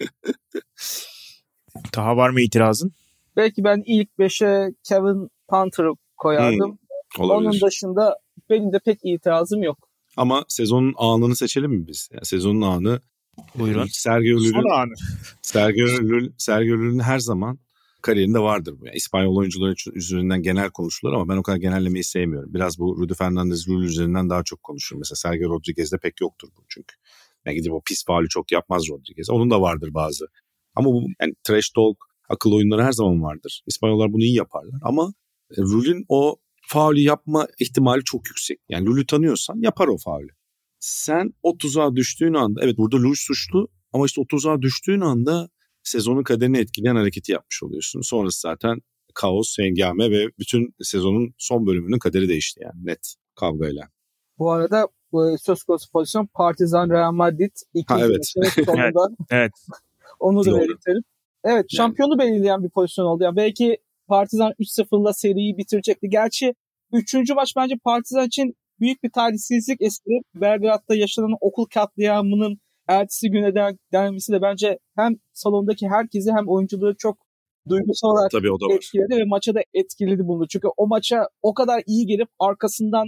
[1.96, 2.92] Daha var mı itirazın?
[3.36, 6.78] Belki ben ilk 5'e Kevin Panther'ı koyardım.
[7.16, 7.48] Hmm, olabilir.
[7.48, 8.16] Onun dışında
[8.50, 9.88] benim de pek itirazım yok.
[10.16, 12.08] Ama sezonun anını seçelim mi biz?
[12.12, 13.00] Yani sezonun anı
[13.54, 13.86] Buyurun.
[13.90, 14.38] Sergio
[14.74, 14.92] anı.
[15.42, 17.58] Sergio Llull, Sergio Llull'ün her zaman
[18.02, 18.86] kariyerinde vardır bu.
[18.86, 22.54] Yani İspanyol oyuncuları üzerinden genel konuşulur ama ben o kadar genellemeyi sevmiyorum.
[22.54, 25.00] Biraz bu Rudy Fernandez Llull üzerinden daha çok konuşurum.
[25.00, 26.96] Mesela Sergio Rodriguez'de pek yoktur bu çünkü.
[27.44, 29.30] Yani gidip o pis faulü çok yapmaz Rodriguez.
[29.30, 30.26] Onun da vardır bazı.
[30.74, 31.96] Ama bu yani trash talk,
[32.28, 33.62] akıl oyunları her zaman vardır.
[33.66, 35.12] İspanyollar bunu iyi yaparlar ama
[35.58, 36.36] Llull'ün o
[36.68, 38.58] faulü yapma ihtimali çok yüksek.
[38.68, 40.28] Yani Lulü tanıyorsan yapar o faulü.
[40.80, 45.48] Sen o tuzağa düştüğün anda, evet burada Lul suçlu ama işte o tuzağa düştüğün anda
[45.82, 48.00] sezonun kaderini etkileyen hareketi yapmış oluyorsun.
[48.00, 48.78] Sonrası zaten
[49.14, 53.82] kaos, hengame ve bütün sezonun son bölümünün kaderi değişti yani net kavgayla.
[54.38, 58.32] Bu arada bu söz konusu pozisyon Partizan Real Madrid ikinci Ha, evet.
[58.66, 59.52] sonunda Evet.
[60.20, 61.02] onu da belirtelim.
[61.44, 63.24] Evet şampiyonu belirleyen bir pozisyon oldu.
[63.24, 63.78] Yani belki
[64.08, 66.08] Partizan 3-0'la seriyi bitirecekti.
[66.08, 66.54] Gerçi
[66.92, 67.14] 3.
[67.34, 70.20] maç bence Partizan için büyük bir talihsizlik eseri.
[70.34, 77.18] Belgrad'da yaşanan okul katliamının ertesi güne denmesi de bence hem salondaki herkesi hem oyuncuları çok
[77.68, 78.74] duygusal olarak Tabii o da var.
[78.74, 80.48] etkiledi ve maça da etkiledi bunu.
[80.48, 83.06] Çünkü o maça o kadar iyi gelip arkasından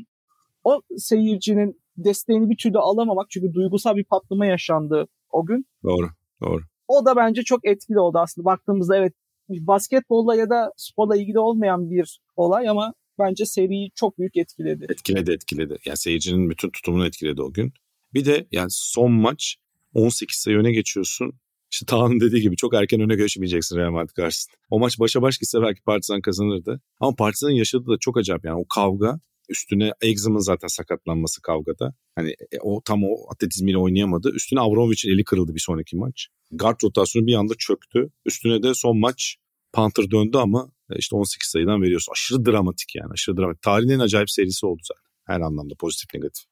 [0.65, 5.67] o seyircinin desteğini bir türlü alamamak çünkü duygusal bir patlama yaşandı o gün.
[5.85, 6.07] Doğru.
[6.43, 6.61] Doğru.
[6.89, 8.45] O da bence çok etkili oldu aslında.
[8.45, 9.13] Baktığımızda evet
[9.51, 14.87] basketbolla ya da sporla ilgili olmayan bir olay ama bence seriyi çok büyük etkiledi.
[14.89, 15.77] Etkiledi etkiledi.
[15.85, 17.73] Yani seyircinin bütün tutumunu etkiledi o gün.
[18.15, 19.57] Bir de yani son maç
[19.95, 21.33] 18 sayı öne geçiyorsun.
[21.71, 24.57] İşte Taha'nın dediği gibi çok erken öne geçmeyeceksin Real Madrid karşısında.
[24.71, 26.81] O maç başa baş gitse belki Partizan kazanırdı.
[27.01, 29.21] Ama Partizan'ın yaşadığı da çok acayip yani o kavga
[29.51, 31.95] üstüne Exum'un zaten sakatlanması kavgada.
[32.15, 34.31] Hani e, o tam o atletizmiyle oynayamadı.
[34.35, 36.29] Üstüne Avramovic'in eli kırıldı bir sonraki maç.
[36.53, 38.11] Guard rotasyonu bir anda çöktü.
[38.25, 39.37] Üstüne de son maç
[39.73, 42.13] Panther döndü ama e, işte 18 sayıdan veriyorsun.
[42.13, 43.63] Aşırı dramatik yani aşırı dramatik.
[43.63, 45.11] Tarihin en acayip serisi oldu zaten.
[45.27, 46.45] Her anlamda pozitif negatif.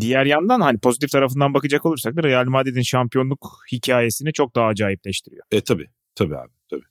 [0.00, 5.44] Diğer yandan hani pozitif tarafından bakacak olursak da Real Madrid'in şampiyonluk hikayesini çok daha acayipleştiriyor.
[5.50, 6.82] E tabi tabi abi tabi.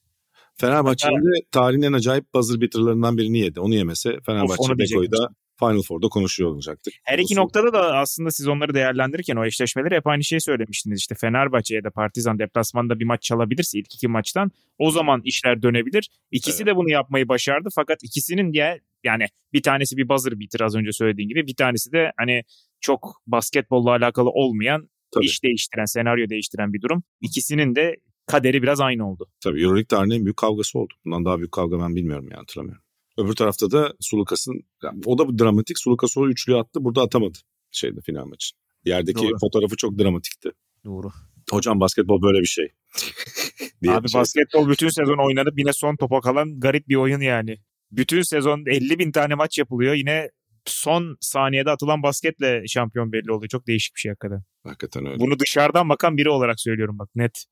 [0.62, 3.60] Fenerbahçe'nin de tarihin en acayip buzzer beater'larından birini yedi.
[3.60, 5.28] Onu yemese Fenerbahçe onu Beko'yu da
[5.60, 6.94] Final Four'da konuşuyor olacaktık.
[7.04, 7.36] Her iki Olsun.
[7.36, 11.00] noktada da aslında siz onları değerlendirirken o eşleşmeleri hep aynı şeyi söylemiştiniz.
[11.00, 15.62] İşte Fenerbahçe ya da Partizan deplasmanda bir maç çalabilirse ilk iki maçtan o zaman işler
[15.62, 16.10] dönebilir.
[16.32, 16.68] İkisi Evet.
[16.68, 20.92] de bunu yapmayı başardı fakat ikisinin diye yani bir tanesi bir buzzer beater az önce
[20.92, 22.44] söylediğin gibi bir tanesi de hani
[22.80, 25.26] çok basketbolla alakalı olmayan Tabii.
[25.26, 27.04] iş değiştiren, senaryo değiştiren bir durum.
[27.22, 27.96] İkisinin de
[28.26, 29.28] kaderi biraz aynı oldu.
[29.44, 30.94] Tabii Euroleague tarihinin en büyük kavgası oldu.
[31.06, 32.84] Bundan daha büyük kavga ben bilmiyorum yani hatırlamıyorum.
[33.18, 35.80] Öbür tarafta da Sulukas'ın yani o da dramatik.
[35.80, 37.38] Sulukas o üçlüyü attı burada atamadı
[37.72, 38.56] şeyde final maçı.
[38.86, 39.38] Yerdeki Doğru.
[39.40, 40.50] fotoğrafı çok dramatikti.
[40.86, 41.12] Doğru.
[41.52, 42.66] Hocam basketbol böyle bir şey.
[43.88, 44.20] Abi şey.
[44.20, 47.58] basketbol bütün sezon oynanıp yine son topa kalan garip bir oyun yani.
[47.92, 49.94] Bütün sezon 50 bin tane maç yapılıyor.
[49.94, 50.30] Yine
[50.66, 53.50] son saniyede atılan basketle şampiyon belli oluyor.
[53.50, 54.44] Çok değişik bir şey hakikaten.
[54.64, 55.20] Hakikaten öyle.
[55.20, 57.46] Bunu dışarıdan bakan biri olarak söylüyorum bak net.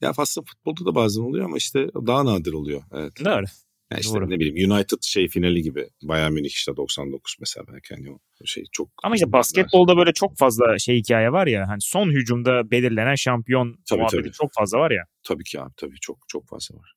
[0.00, 2.82] Ya aslında futbolda da bazen oluyor ama işte daha nadir oluyor.
[2.92, 3.12] Evet.
[3.24, 3.44] Doğru.
[3.90, 4.30] Yani işte Doğru.
[4.30, 5.88] ne bileyim United şey finali gibi.
[6.02, 8.88] Bayern Münih işte 99 mesela belki hani o şey çok.
[9.04, 11.68] Ama işte basketbolda böyle çok fazla şey hikaye var ya.
[11.68, 14.32] Hani son hücumda belirlenen şampiyon Tabii, muhabbeti tabii.
[14.32, 15.02] çok fazla var ya.
[15.22, 16.94] Tabii ki abi tabii çok çok fazla var.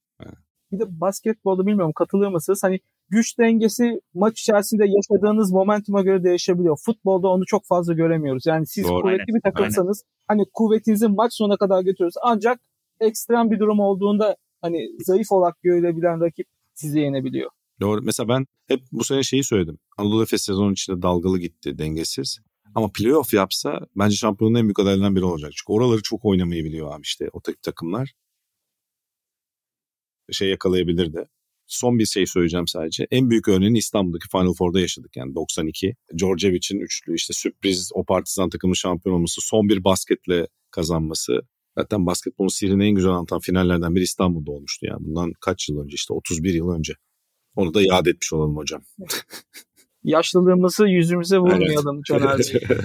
[0.72, 2.60] Bir de basketbolda bilmiyorum katılıyor musunuz?
[2.64, 2.80] Hani
[3.10, 6.78] güç dengesi maç içerisinde yaşadığınız momentuma göre değişebiliyor.
[6.86, 8.46] Futbolda onu çok fazla göremiyoruz.
[8.46, 9.02] Yani siz Doğru.
[9.02, 12.16] kuvvetli bir takımsanız hani kuvvetinizi maç sonuna kadar götürüyoruz.
[12.24, 12.60] Ancak
[13.00, 17.52] ekstrem bir durum olduğunda hani zayıf olarak görülebilen rakip sizi yenebiliyor.
[17.82, 18.02] Doğru.
[18.02, 19.78] Mesela ben hep bu sene şeyi söyledim.
[19.98, 22.40] Anadolu Efes sezonun içinde dalgalı gitti, dengesiz.
[22.76, 25.52] Ama playoff yapsa bence şampiyonun en büyük adaylarından biri olacak.
[25.56, 28.14] Çünkü oraları çok oynamayı biliyor abi işte o takımlar.
[30.32, 31.28] Şey yakalayabilirdi.
[31.68, 33.08] Son bir şey söyleyeceğim sadece.
[33.12, 35.96] En büyük örneğini İstanbul'daki Final Four'da yaşadık yani 92.
[36.18, 41.42] Djordjevic'in üçlü işte sürpriz o partizan takımın şampiyon olması, son bir basketle kazanması.
[41.80, 45.00] Zaten basketbolun sihrini en güzel anlatan finallerden biri İstanbul'da olmuştu yani.
[45.00, 46.94] Bundan kaç yıl önce işte 31 yıl önce.
[47.56, 48.82] Onu da yad etmiş olalım hocam.
[50.04, 52.62] Yaşlılığımızı yüzümüze vurmayalım Caner Bey.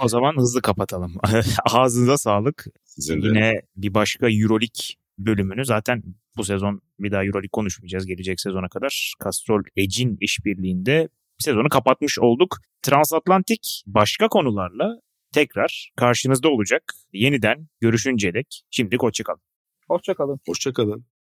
[0.00, 1.14] O zaman hızlı kapatalım.
[1.72, 2.66] Ağzınıza sağlık.
[2.84, 3.26] Sizin de.
[3.26, 6.02] Yine bir başka Euroleague bölümünü zaten
[6.36, 9.14] bu sezon bir daha Euroleague konuşmayacağız gelecek sezona kadar.
[9.24, 12.56] Castrol Edge'in işbirliğinde sezonu kapatmış olduk.
[12.82, 15.00] Transatlantik başka konularla
[15.36, 16.82] tekrar karşınızda olacak.
[17.12, 19.40] Yeniden görüşünceye dek şimdilik hoşçakalın.
[19.88, 20.40] Hoşçakalın.
[20.46, 21.15] Hoşçakalın.